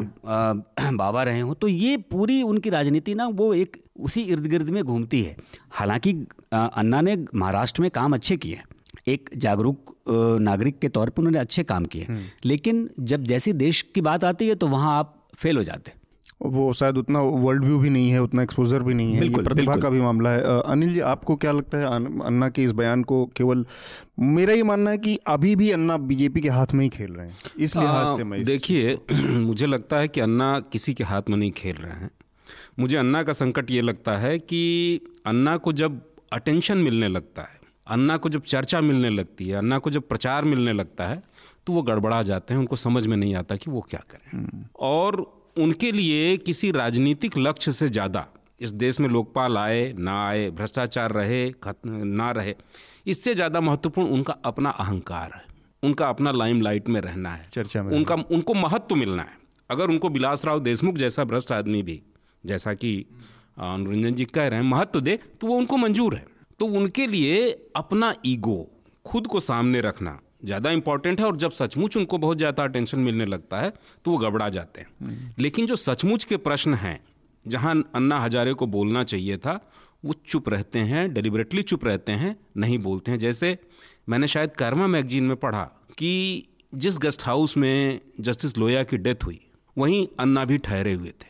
[0.96, 4.84] बाबा रहे हो तो ये पूरी उनकी राजनीति ना वो एक उसी इर्द गिर्द में
[4.84, 5.36] घूमती है।
[5.70, 6.12] हालाँकि
[6.52, 8.60] अन्ना ने महाराष्ट्र में काम अच्छे किए
[9.08, 9.96] एक जागरूक
[10.40, 12.06] नागरिक के तौर पर उन्होंने अच्छे काम किए
[12.44, 15.92] लेकिन जब जैसी देश की बात आती है तो वहाँ आप फेल हो जाते
[16.42, 19.44] वो शायद उतना वर्ल्ड व्यू भी नहीं है उतना एक्सपोजर भी नहीं है। बिल्कुल, ये
[19.44, 21.84] प्रतिभा बिल्कुल। का भी मामला है। अनिल जी आपको क्या लगता है
[22.26, 23.66] अन्ना के इस बयान को केवल
[24.18, 27.26] मेरा ये मानना है कि अभी भी अन्ना बीजेपी के हाथ में ही खेल रहे
[27.26, 27.36] हैं?
[27.58, 31.50] इस लिहाज से मैं देखिए मुझे लगता है कि अन्ना किसी के हाथ में नहीं
[31.50, 32.10] खेल रहे हैं।
[32.78, 36.00] मुझे अन्ना का संकट ये लगता है कि अन्ना को जब
[36.32, 40.44] अटेंशन मिलने लगता है अन्ना को जब चर्चा मिलने लगती है अन्ना को जब प्रचार
[40.44, 41.22] मिलने लगता है
[41.66, 45.39] तो वो गड़बड़ा जाते हैं उनको समझ में नहीं आता कि वो क्या करें। और
[45.56, 48.26] उनके लिए किसी राजनीतिक लक्ष्य से ज़्यादा।
[48.60, 52.54] इस देश में लोकपाल आए ना आए भ्रष्टाचार रहे खत्म ना रहे
[53.06, 55.42] इससे ज़्यादा महत्वपूर्ण उनका अपना अहंकार है।
[55.82, 59.38] उनका अपना लाइमलाइट में रहना है। चर्चा में उनका उनको महत्व मिलना है।
[59.70, 62.00] अगर उनको बिलास राव देशमुख जैसा भ्रष्ट आदमी भी
[62.44, 62.96] जैसा कि
[63.60, 66.26] अनुरंजन जी कह रहे हैं महत्व दे तो वो उनको मंजूर है।
[66.60, 68.66] तो उनके लिए अपना ईगो
[69.04, 73.26] खुद को सामने रखना ज़्यादा इंपॉर्टेंट है और जब सचमुच उनको बहुत ज़्यादा अटेंशन मिलने
[73.26, 73.72] लगता है
[74.04, 76.98] तो वो गड़बड़ा जाते हैं। लेकिन जो सचमुच के प्रश्न हैं
[77.46, 79.60] जहाँ अन्ना हजारे को बोलना चाहिए था
[80.04, 83.56] वो चुप रहते हैं डेलिबरेटली चुप रहते हैं नहीं बोलते हैं। जैसे
[84.08, 85.62] मैंने शायद कर्मा मैगजीन में पढ़ा
[85.98, 89.40] कि जिस गेस्ट हाउस में जस्टिस लोया की डेथ हुई
[89.76, 91.28] वहीं अन्ना भी ठहरे हुए थे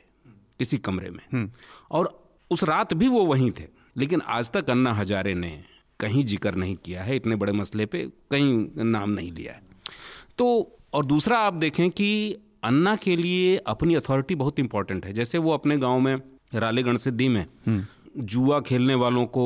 [0.58, 1.50] किसी कमरे में।
[1.90, 2.08] और
[2.50, 5.48] उस रात भी वो वहीं थे लेकिन आज तक अन्ना हजारे ने
[6.00, 9.62] कहीं ज़िक्र नहीं किया है इतने बड़े मसले पे कहीं नाम नहीं लिया है।
[10.38, 10.46] तो
[10.94, 15.52] और दूसरा आप देखें कि अन्ना के लिए अपनी अथॉरिटी बहुत इंपॉर्टेंट है। जैसे वो
[15.52, 16.16] अपने गाँव में
[16.54, 17.44] रालेगढ़ सिद्धि में
[18.18, 19.44] जुआ खेलने वालों को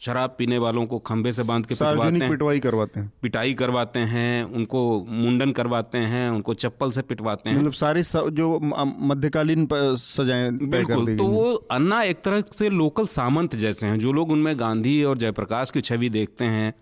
[0.00, 4.00] शराब पीने वालों को खंबे से बाँध के पिटवाते हैं। पिटवाई करवाते हैं। पिटाई करवाते
[4.00, 10.50] हैं उनको मुंडन करवाते हैं उनको चप्पल से पिटवाते हैं। मतलब सारे जो मध्यकालीन सजाएँ
[10.52, 15.02] बिल्कुल तो वो अन्ना एक तरह से लोकल सामंत जैसे हैं जो लोग उनमें गांधी
[15.04, 16.72] और जयप्रकाश की छवि देखते हैं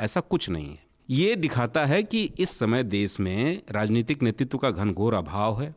[0.00, 4.70] ऐसा कुछ नहीं है। ये दिखाता है कि इस समय देश में राजनीतिक नेतृत्व का
[4.70, 5.74] घनघोर अभाव है।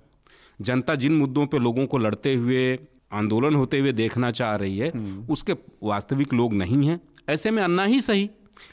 [0.60, 2.80] जनता जिन मुद्दों पर लोगों को लड़ते हुए
[3.12, 4.92] आंदोलन होते हुए देखना चाह रही है
[5.30, 5.54] उसके
[5.84, 7.00] वास्तविक लोग नहीं हैं।
[7.30, 8.30] ऐसे में अन्ना ही सही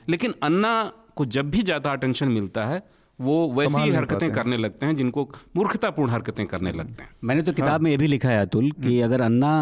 [0.08, 0.82] लेकिन अन्ना
[1.16, 2.82] को जब भी ज़्यादा अटेंशन मिलता है
[3.18, 7.52] वो वैसी ही हरकतें करने लगते हैं जिनको मूर्खतापूर्ण हरकतें करने लगते हैं। मैंने तो
[7.52, 9.52] किताब में ये भी लिखा है अतुल कि अगर अन्ना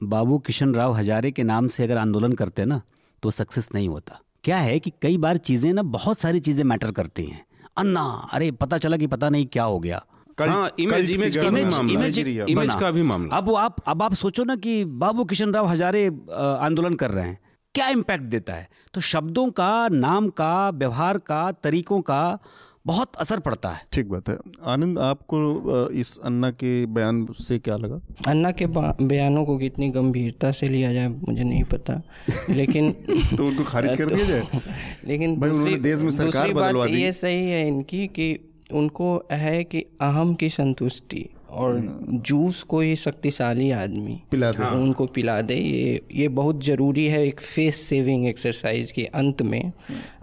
[0.00, 2.80] बाबू किशन राव हजारे के नाम से अगर आंदोलन करते ना
[3.22, 6.90] तो सक्सेस नहीं होता। क्या है कि कई बार चीज़ें ना बहुत सारी चीज़ें मैटर
[6.92, 7.44] करती हैं।
[7.78, 8.00] अन्ना
[8.32, 10.02] अरे पता चला कि पता नहीं क्या हो गया।
[10.40, 14.44] हाँ इमेज इमेज का इमेज- इमेज इमेज का भी मामला। अब आप अब आप सोचो
[14.44, 16.06] ना कि बाबू किशन राव हजारे
[16.36, 17.38] आंदोलन कर रहे हैं।
[17.74, 18.68] क्या इम्पैक्ट देता है?
[18.94, 22.38] तो शब्दों का नाम का व्यवहार का तरीकों का
[22.86, 27.76] बहुत असर पड़ता है। ठीक बात है। आनंद आपको इस अन्ना के बयान से क्या
[27.76, 28.00] लगा?
[28.26, 28.66] अन्ना के
[29.04, 32.02] बयानों को कितनी गंभीरता से लिया जाए मुझे नहीं पता।
[32.50, 32.92] लेकिन
[33.36, 34.48] तो उनको खारिज कर दिया जाए?
[35.06, 39.64] लेकिन भाई उन्होंने देश में सरकार दूसरी बात ये सही है इनकी कि उनको है
[39.64, 45.40] कि अहम की संतुष्टि और जूस को कोई शक्तिशाली आदमी पिला दे। हाँ। उनको पिला
[45.40, 49.72] दे। ये ये बहुत ज़रूरी है एक फेस सेविंग एक्सरसाइज के अंत में।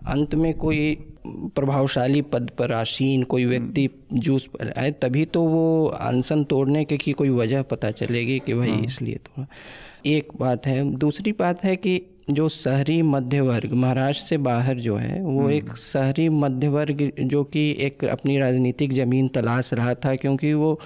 [0.07, 0.95] अंत में कोई
[1.27, 6.97] प्रभावशाली पद पर आसीन कोई व्यक्ति जूस पर आए तभी तो वो अनशन तोड़ने के
[6.97, 9.45] की कोई वजह पता चलेगी कि भाई इसलिए तो।
[10.05, 14.95] एक बात है। दूसरी बात है कि जो शहरी मध्य वर्ग महाराष्ट्र से बाहर जो
[14.95, 20.15] है वो एक शहरी मध्य वर्ग जो कि एक अपनी राजनीतिक ज़मीन तलाश रहा था
[20.15, 20.79] क्योंकि वो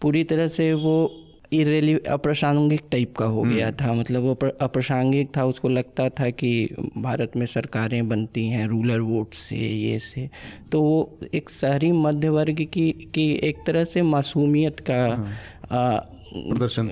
[0.00, 1.18] पूरी तरह से वो
[1.52, 6.68] इरेली अप्रासंगिक टाइप का हो गया था। मतलब वो अप्रासंगिक था उसको लगता था कि
[6.98, 10.30] भारत में सरकारें बनती हैं रूलर वोट से ये से।
[10.72, 15.30] तो वो एक शहरी मध्य वर्ग की की एक तरह से मासूमियत का आ,
[15.72, 16.88] प्रदर्शन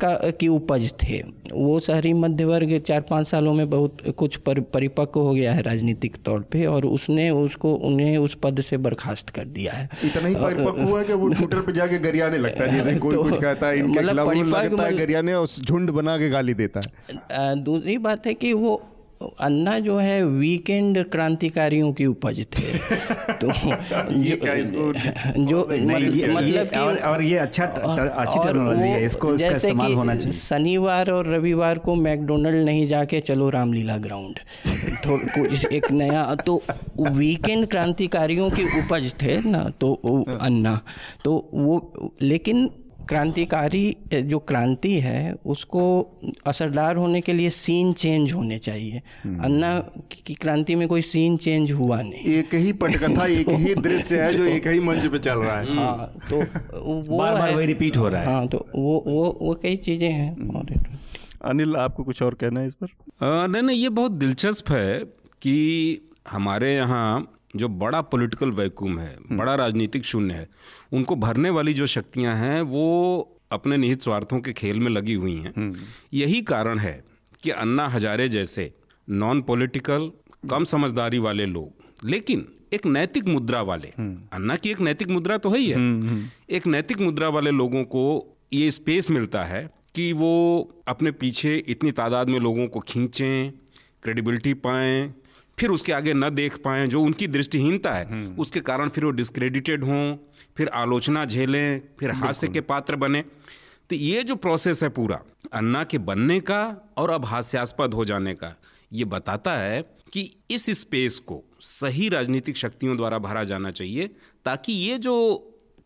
[0.00, 1.22] का की उपज थे।
[1.52, 5.62] वो शहरी मध्य वर्ग चार पाँच सालों में बहुत कुछ पर, परिपक्व हो गया है
[5.62, 10.28] राजनीतिक तौर पे और उसने उसको उन्हें उस पद से बर्खास्त कर दिया है। इतना
[10.28, 13.22] ही परिपक्व हुआ है कि वो ट्विटर पे जाके गरियाने लगता है जैसे कोई तो
[13.22, 16.54] कुछ कहता है इनके मतलब खिलाफ लगता है मतलब- गरियाने और झुंड बना के गाली
[16.54, 18.82] देता है। दूसरी बात है कि वो
[19.40, 22.78] अन्ना जो है वीकेंड क्रांतिकारियों की उपज थे।
[23.40, 23.48] तो
[24.20, 24.92] ये क्या इसको
[25.44, 29.88] जो मतलब कि और, और ये अच्छा अच्छी और टेक्नोलॉजी है इसको इसका जैसे इस्तेमाल
[29.88, 34.38] कि होना चाहिए। शनिवार और रविवार को मैकडोनल्ड नहीं जाके चलो रामलीला ग्राउंड।
[35.04, 36.62] तो कुछ एक नया तो
[37.00, 39.94] वीकेंड क्रांतिकारियों की उपज थे ना तो
[40.40, 40.80] अन्ना।
[41.24, 42.68] तो वो लेकिन
[43.08, 45.82] क्रांतिकारी जो क्रांति है उसको
[46.46, 49.78] असरदार होने के लिए सीन चेंज होने चाहिए। अन्ना
[50.26, 54.32] की क्रांति में कोई सीन चेंज हुआ नहीं। एक ही पटकथा एक ही दृश्य है
[54.34, 56.36] जो एक ही मंच पे चल रहा है। हाँ तो
[56.84, 60.10] वो बार बार वही रिपीट हो रहा है। हाँ तो वो वो वो कई चीज़ें
[60.10, 60.74] हैं और
[61.44, 62.86] अनिल आपको कुछ और कहना है इस पर?
[63.22, 64.98] नहीं नहीं ये बहुत दिलचस्प है
[65.42, 65.56] कि
[66.30, 70.48] हमारे यहाँ जो बड़ा पॉलिटिकल वैक्यूम है बड़ा राजनीतिक शून्य है
[70.92, 72.86] उनको भरने वाली जो शक्तियाँ हैं वो
[73.52, 75.72] अपने निहित स्वार्थों के खेल में लगी हुई हैं।
[76.14, 77.04] यही कारण है
[77.42, 78.72] कि अन्ना हजारे जैसे
[79.08, 80.10] नॉन पॉलिटिकल
[80.50, 83.88] कम समझदारी वाले लोग लेकिन एक नैतिक मुद्रा वाले
[84.32, 88.04] अन्ना की एक नैतिक मुद्रा तो है ही है। एक नैतिक मुद्रा वाले लोगों को
[88.52, 89.62] ये स्पेस मिलता है
[89.94, 90.30] कि वो
[90.88, 93.50] अपने पीछे इतनी तादाद में लोगों को खींचें
[94.02, 95.14] क्रेडिबिलिटी पाएँ
[95.58, 99.84] फिर उसके आगे न देख पाएँ जो उनकी दृष्टिहीनता है उसके कारण फिर वो डिस्क्रेडिटेड
[99.84, 100.16] हों
[100.56, 103.24] फिर आलोचना झेलें फिर हास्य के पात्र बने।
[103.90, 105.20] तो ये जो प्रोसेस है पूरा
[105.52, 106.60] अन्ना के बनने का
[106.96, 108.54] और अब हास्यास्पद हो जाने का
[108.92, 109.82] ये बताता है
[110.12, 114.10] कि इस स्पेस को सही राजनीतिक शक्तियों द्वारा भरा जाना चाहिए
[114.44, 115.14] ताकि ये जो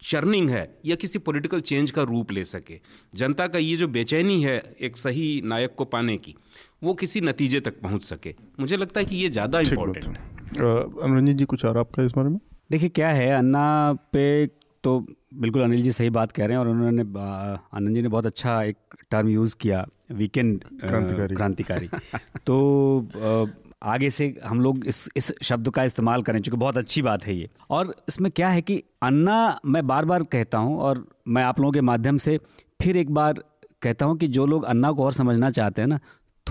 [0.03, 2.81] चर्निंग है या किसी पॉलिटिकल चेंज का रूप ले सके।
[3.14, 6.35] जनता का ये जो बेचैनी है एक सही नायक को पाने की
[6.83, 10.14] वो किसी नतीजे तक पहुँच सके। मुझे लगता है कि ये ज़्यादा इम्पोर्टेंट है।
[10.57, 12.39] अनुरंजन जी कुछ और आपका इस बारे में?
[12.70, 14.47] देखिए क्या है अन्ना पे
[14.85, 14.99] तो
[15.35, 17.03] बिल्कुल अनिल जी सही बात कह रहे हैं और उन्होंने
[17.76, 18.76] आनंद जी ने बहुत अच्छा एक
[19.11, 21.89] टर्म यूज़ किया वीकेंड क्रांतिकारी। क्रांतिकारी।
[22.47, 23.49] तो
[23.85, 27.35] आगे से हम लोग इस इस शब्द का इस्तेमाल करें चूँकि बहुत अच्छी बात है
[27.35, 31.61] ये। और इसमें क्या है कि अन्ना मैं बार बार कहता हूँ और मैं आप
[31.61, 32.39] लोगों के माध्यम से
[32.83, 33.43] फिर एक बार
[33.83, 35.99] कहता हूँ कि जो लोग अन्ना को और समझना चाहते हैं ना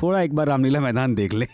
[0.01, 1.47] थोड़ा एक बार रामलीला मैदान देख लें।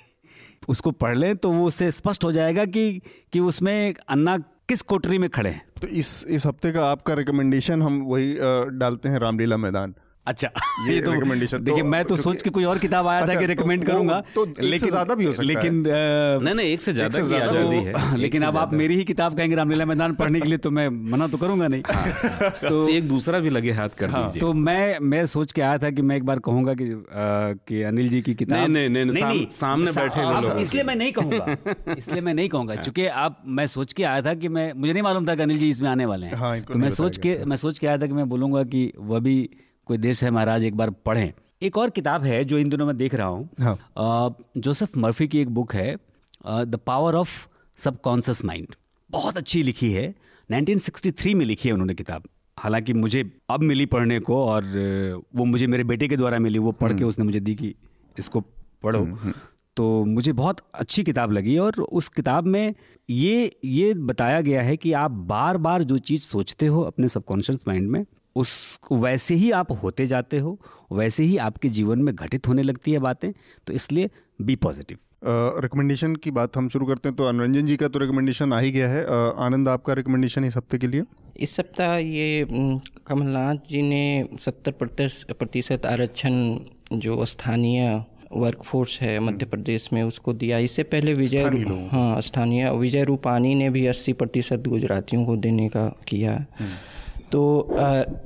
[0.70, 3.02] उसको पढ़ लें तो वो उससे स्पष्ट हो जाएगा कि
[3.34, 4.38] कि उसमें अन्ना
[4.70, 8.34] किस कोटरी में खड़े हैं। तो इस इस हफ़्ते का आपका रिकमेंडेशन हम वही
[8.80, 9.94] डालते हैं रामलीला मैदान।
[10.28, 10.48] अच्छा
[10.88, 13.34] ये, ये तो रिकमेंडेशन देखिए तो, मैं तो सोच के कोई और किताब आया अच्छा,
[13.34, 16.82] था कि रिकमेंड तो करूँगा तो लेकिन ज़्यादा भी हो सकता लेकिन नहीं नहीं एक
[16.82, 20.42] से ज़्यादा की आज़ादी है लेकिन अब आप मेरी ही किताब कहेंगे रामलीला मैदान पढ़ने
[20.42, 23.98] के लिए तो मैं मना तो करूँगा नहीं। हाँ। तो एक दूसरा भी लगे हाथ
[23.98, 26.88] कर हाँ। तो मैं मैं सोच के आया था कि मैं एक बार कहूँगा कि
[27.68, 32.22] कि अनिल जी की किताब नहीं नहीं नहीं सामने बैठे इसलिए मैं नहीं कहूँगा। इसलिए
[32.22, 35.28] मैं नहीं कहूँगा चूँकि आप मैं सोच के आया था कि मैं मुझे नहीं मालूम
[35.28, 37.80] था कि अनिल जी इसमें आने वाले हैं। हाँ, तो मैं सोच के मैं सोच
[37.80, 39.38] के आया था कि मैं बोलूँगा कि वह भी
[39.88, 41.32] कोई देश है महाराज एक बार पढ़ें
[41.62, 45.40] एक और किताब है जो इन दिनों मैं देख रहा हूँ हाँ। जोसेफ मर्फी की
[45.40, 45.96] एक बुक है
[46.46, 47.30] the power of
[47.78, 48.76] subconscious mind
[49.10, 50.14] बहुत अच्छी लिखी है
[50.50, 52.24] 1963 में लिखी है उन्होंने किताब
[52.58, 54.64] हालाँकि मुझे अब मिली पढ़ने को और
[55.36, 57.74] वो मुझे मेरे बेटे के द्वारा मिली वो पढ़ के हम्म। उसने मुझे दी कि
[58.16, 58.42] इसको
[58.84, 59.34] पढ़ो हम्म, हम्म।
[59.78, 62.74] तो मुझे बहुत अच्छी किताब लगी और उस किताब में
[63.10, 67.64] ये ये बताया गया है कि आप बार बार जो चीज़ सोचते हो अपने सबकॉन्शियस
[67.68, 68.06] माइंड में
[68.36, 70.60] उस वैसे ही आप होते जाते हो
[70.92, 73.32] वैसे ही आपके जीवन में घटित होने लगती है बातें
[73.68, 74.10] तो इसलिए
[74.42, 74.98] बी पॉजिटिव
[75.60, 78.72] रिकमेंडेशन की बात हम शुरू करते हैं तो अनुरंजन जी का तो रिकमेंडेशन आ ही
[78.72, 81.04] गया है। uh, आनंद आपका रिकमेंडेशन इस हफ़्ते के लिए?
[81.38, 82.46] इस सप्ताह ये
[83.08, 84.72] कमलनाथ जी ने सत्तर
[85.34, 86.60] प्रतिशत आरक्षण
[86.94, 88.04] जो स्थानीय
[88.34, 91.44] वर्कफोर्स है मध्य प्रदेश में उसको दिया। इससे पहले विजय
[91.92, 96.72] हाँ स्थानीय विजय रूपानी ने भी अस्सी प्रतिशत गुजरातियों को देने का किया। हम्म।
[97.34, 97.42] तो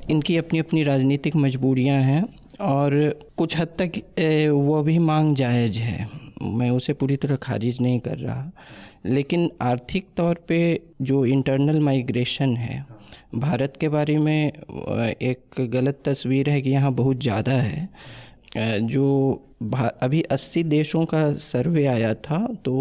[0.09, 2.23] इनकी अपनी अपनी राजनीतिक मजबूरियाँ हैं
[2.63, 2.93] और
[3.37, 4.01] कुछ हद तक
[4.51, 6.09] वो भी मांग जायज़ है।
[6.43, 8.51] मैं उसे पूरी तरह खारिज नहीं कर रहा।
[9.05, 10.59] लेकिन आर्थिक तौर पे
[11.01, 12.85] जो इंटरनल माइग्रेशन है,
[13.35, 14.51] भारत के बारे में
[15.11, 17.89] एक गलत तस्वीर है कि यहाँ बहुत ज़्यादा है।
[18.83, 19.07] जो
[19.73, 22.73] अभी 80 देशों का सर्वे आया था तो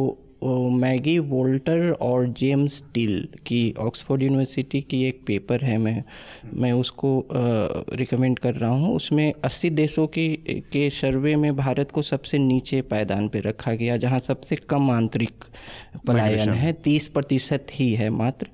[0.44, 6.04] मैगी वोल्टर और जेम्स टिल की ऑक्सफोर्ड यूनिवर्सिटी की एक पेपर है मैं
[6.54, 7.28] मैं उसको
[7.92, 10.28] रिकमेंड कर रहा हूँ। उसमें 80 देशों की
[10.72, 15.44] के सर्वे में भारत को सबसे नीचे पायदान पर रखा गया जहाँ सबसे कम आंतरिक
[16.06, 18.46] पलायन है तीस प्रतिशत ही है मात्र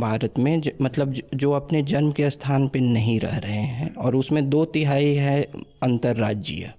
[0.00, 4.16] भारत में ज, मतलब जो अपने जन्म के स्थान पर नहीं रह रहे हैं और
[4.16, 5.42] उसमें दो तिहाई है
[5.82, 6.72] अंतर्राज्यीय।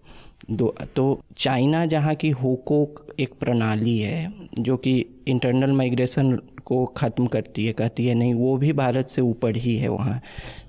[0.51, 2.87] दो तो चाइना जहाँ की होको
[3.19, 4.93] एक प्रणाली है, जो कि
[5.27, 6.35] इंटरनल माइग्रेशन
[6.65, 10.19] को ख़त्म करती है, कहती है, नहीं, वो भी भारत से ऊपर ही है वहाँ।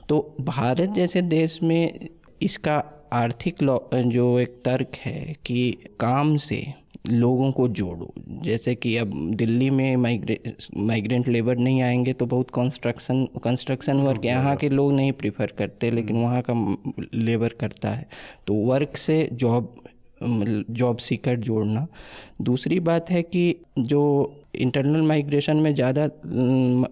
[0.08, 2.08] तो भारत जैसे देश में
[2.42, 3.56] इसका आर्थिक
[3.94, 5.70] जो एक तर्क है कि
[6.00, 6.64] काम से
[7.08, 10.38] लोगों को जोड़ो। जैसे कि अब दिल्ली में माइग्रे
[10.76, 15.90] माइग्रेंट लेबर नहीं आएँगे तो बहुत कंस्ट्रक्शन कंस्ट्रक्शन वर्क यहाँ के लोग नहीं प्रीफर करते
[15.90, 16.54] लेकिन वहाँ का
[17.14, 18.08] लेबर करता है।
[18.46, 19.74] तो वर्क से जॉब
[20.22, 21.86] जॉब सीकर जोड़ना।
[22.42, 24.02] दूसरी बात है कि जो
[24.58, 26.08] इंटरनल माइग्रेशन में ज़्यादा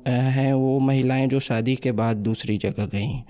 [0.09, 3.23] हैं वो महिलाएँ जो शादी के बाद दूसरी जगह गई।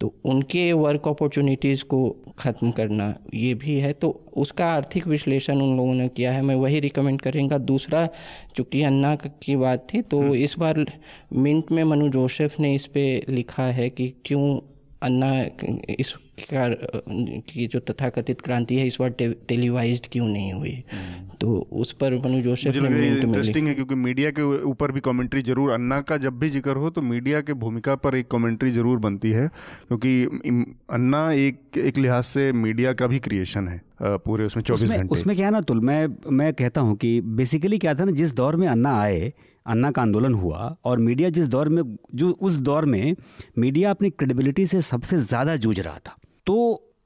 [0.00, 2.00] तो उनके वर्क अपॉर्चुनिटीज़ को
[2.38, 6.54] ख़त्म करना ये भी है। तो उसका आर्थिक विश्लेषण उन लोगों ने किया है। मैं
[6.54, 8.08] वही रिकमेंड करेंगे। दूसरा
[8.56, 10.84] चूँकि अन्ना की बात थी तो हम्म। इस बार
[11.32, 14.58] मिंट में मनु जोसेफ ने इस पर लिखा है कि क्यों
[15.02, 15.32] अन्ना
[15.98, 20.72] इस की जो तथाकथित क्रांति है इस बार टे, टेलीवाइज क्यों नहीं हुई?
[20.92, 25.42] हम्म। तो उस पर मनु जोसेफ ने इंटरेस्टिंग है क्योंकि मीडिया के ऊपर भी कमेंट्री
[25.42, 28.98] ज़रूर अन्ना का जब भी ज़िक्र हो तो मीडिया के भूमिका पर एक कमेंट्री ज़रूर
[28.98, 29.46] बनती है
[29.88, 30.24] क्योंकि
[30.90, 35.36] अन्ना एक एक लिहाज से मीडिया का भी क्रिएशन है पूरे उसमें चौबीस घंटे। उसमें
[35.36, 38.56] क्या है ना तुल मैं मैं कहता हूँ कि बेसिकली क्या था ना जिस दौर
[38.56, 39.32] में अन्ना आए
[39.66, 41.82] अन्ना का आंदोलन हुआ और मीडिया जिस दौर में
[42.14, 43.14] जो उस दौर में
[43.58, 46.16] मीडिया अपनी क्रेडिबिलिटी से सबसे ज़्यादा जूझ रहा था।
[46.46, 46.56] तो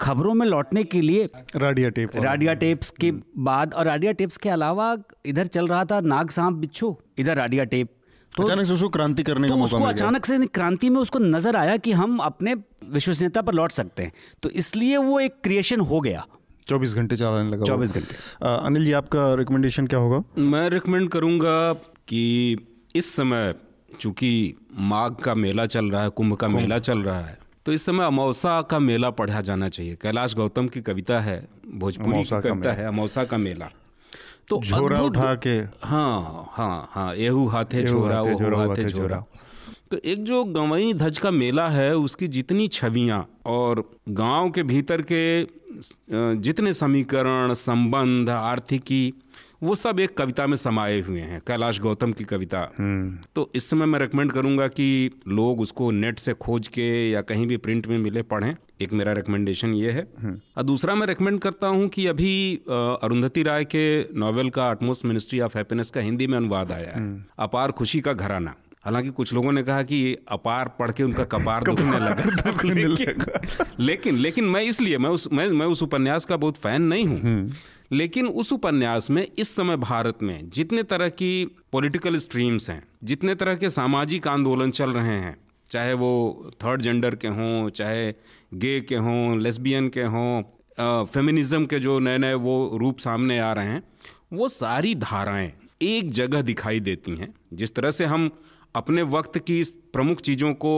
[0.00, 4.48] खबरों में लौटने के लिए राडिया टेप राडिया टेप्स के बाद और राडिया टेप्स के
[4.48, 7.88] अलावा इधर चल रहा था नाग सांप बिच्छू इधर राडिया टेप।
[8.32, 11.18] तो अचानक से उसको क्रांति करने तो का मौका उसको अचानक से क्रांति में उसको
[11.18, 12.54] नज़र आया कि हम अपने
[12.92, 14.12] विश्वसनीयता पर लौट सकते हैं।
[14.42, 16.24] तो इसलिए वो एक क्रिएशन हो गया।
[16.68, 18.14] चौबीस घंटे चलाने लगा चौबीस घंटे।
[18.46, 20.22] अनिल जी आपका रिकमेंडेशन क्या होगा?
[20.38, 21.72] मैं रिकमेंड करूँगा
[22.08, 22.56] कि
[22.96, 23.54] इस समय
[24.00, 24.54] चूँकि
[24.90, 27.38] माघ का मेला चल रहा है कुंभ का मेला चल रहा है
[27.68, 31.36] तो इस समय अमौसा का मेला पढ़ा जाना चाहिए। कैलाश गौतम की कविता है
[31.74, 33.68] भोजपुरी की कविता है अमौसा का मेला।
[34.48, 39.22] तो झोरा उठा के। हाँ हाँ हाँ एहू हाथे छोरा वो हाथे छोरा
[39.90, 45.04] तो एक जो गंवई धज का मेला है उसकी जितनी छवियाँ और गाँव के भीतर
[45.12, 45.22] के
[46.40, 49.12] जितने समीकरण संबंध आर्थिकी
[49.62, 53.70] वो सब एक कविता में समाये हुए हैं कैलाश गौतम की कविता। हम्म। तो इस
[53.70, 57.86] समय मैं रेकमेंड करूँगा कि लोग उसको नेट से खोज के या कहीं भी प्रिंट
[57.86, 61.88] में मिले पढ़ें। एक मेरा रिकमेंडेशन ये है। हम्म। और दूसरा मैं रेकमेंड करता हूँ
[61.88, 66.72] कि अभी अरुंधति राय के नॉवेल का अटमोस्ट मिनिस्ट्री ऑफ़ हैप्पीनेस का हिंदी में अनुवाद
[66.72, 68.54] आया है। हम्म। अपार खुशी का घराना।
[68.84, 73.24] हालाँकि कुछ लोगों ने कहा कि अपार पढ़ के उनका कपार दुखने लगा। लेकिन,
[73.80, 77.50] लेकिन लेकिन मैं इसलिए मैं उस मैं मैं उस उपन्यास का बहुत फ़ैन नहीं हूँ।
[77.90, 83.34] लेकिन उस उपन्यास में, इस समय भारत में, जितने तरह की पॉलिटिकल स्ट्रीम्स हैं, जितने
[83.34, 85.36] तरह के सामाजिक आंदोलन चल रहे हैं,
[85.70, 88.12] चाहे वो थर्ड जेंडर के हों, चाहे
[88.54, 93.52] गे के हों लेस्बियन के हों फेमिनिज्म के जो नए नए वो रूप सामने आ
[93.52, 93.82] रहे हैं,
[94.32, 98.30] वो सारी धाराएँ एक जगह दिखाई देती हैं। जिस तरह से हम
[98.74, 99.62] अपने वक्त की
[99.92, 100.72] प्रमुख चीज़ों को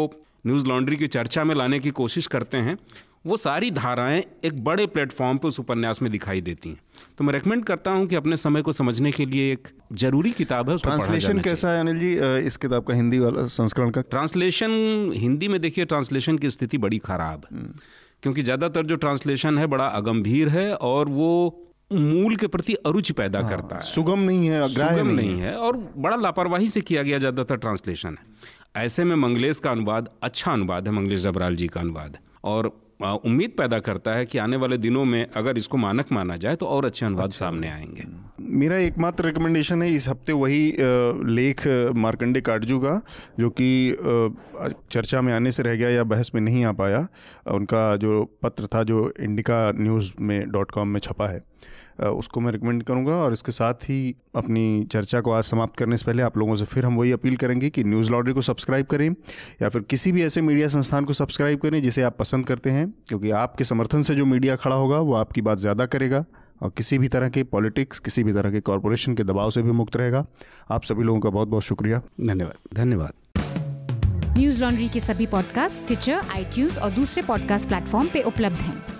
[0.46, 2.76] न्यूज़ लॉन्ड्री की चर्चा में लाने की कोशिश करते हैं
[3.24, 6.80] वो सारी धाराएँ एक बड़े प्लेटफॉर्म पे उस उपन्यास में दिखाई देती हैं।
[7.18, 10.70] तो मैं रेकमेंड करता हूँ कि अपने समय को समझने के लिए एक ज़रूरी किताब
[10.70, 12.14] है ट्रांसलेशन कैसा है अनिल जी?
[12.46, 14.00] इस किताब का हिंदी वाला संस्करण का?
[14.00, 17.72] ट्रांसलेशन हिंदी में देखिए ट्रांसलेशन की स्थिति बड़ी खराब है। हम्म।
[18.22, 21.30] क्योंकि ज़्यादातर जो ट्रांसलेशन है बड़ा अगंभीर है और वो
[21.92, 25.54] मूल के प्रति अरुचि पैदा हाँ, करता है। सुगम नहीं है सुगम नहीं, नहीं है।
[25.56, 30.52] और बड़ा लापरवाही से किया गया ज़्यादातर ट्रांसलेशन है। ऐसे में मंगलेश का अनुवाद अच्छा
[30.52, 32.72] अनुवाद है मंगलेश जबराल जी का अनुवाद। और
[33.02, 36.66] उम्मीद पैदा करता है कि आने वाले दिनों में अगर इसको मानक माना जाए तो
[36.66, 38.04] और अच्छे अनुवाद अच्छा। सामने आएँगे।
[38.40, 40.76] मेरा एकमात्र रिकमेंडेशन है इस हफ़्ते वही
[41.34, 43.00] लेख मार्कंडे काटजू का
[43.40, 43.96] जो कि
[44.90, 47.06] चर्चा में आने से रह गया या बहस में नहीं आ पाया।
[47.46, 51.42] उनका जो पत्र था जो इंडिका न्यूज़ में डॉट कॉम में छपा है।
[52.00, 56.06] उसको मैं रिकमेंड करूँगा और इसके साथ ही अपनी चर्चा को आज समाप्त करने से
[56.06, 59.08] पहले आप लोगों से फिर हम वही अपील करेंगे कि न्यूज़ लॉन्ड्री को सब्सक्राइब करें
[59.62, 62.88] या फिर किसी भी ऐसे मीडिया संस्थान को सब्सक्राइब करें जिसे आप पसंद करते हैं
[63.08, 66.24] क्योंकि आपके समर्थन से जो मीडिया खड़ा होगा वो आपकी बात ज़्यादा करेगा
[66.62, 69.70] और किसी भी तरह के पॉलिटिक्स किसी भी तरह के कॉरपोरेशन के दबाव से भी
[69.70, 70.26] मुक्त रहेगा।
[70.70, 73.12] आप सभी लोगों का बहुत बहुत शुक्रिया। धन्यवाद। धन्यवाद।
[74.38, 78.99] न्यूज़ लॉन्ड्री के सभी पॉडकास्ट ट्विटर आईटीज और दूसरे पॉडकास्ट प्लेटफॉर्म पे उपलब्ध हैं।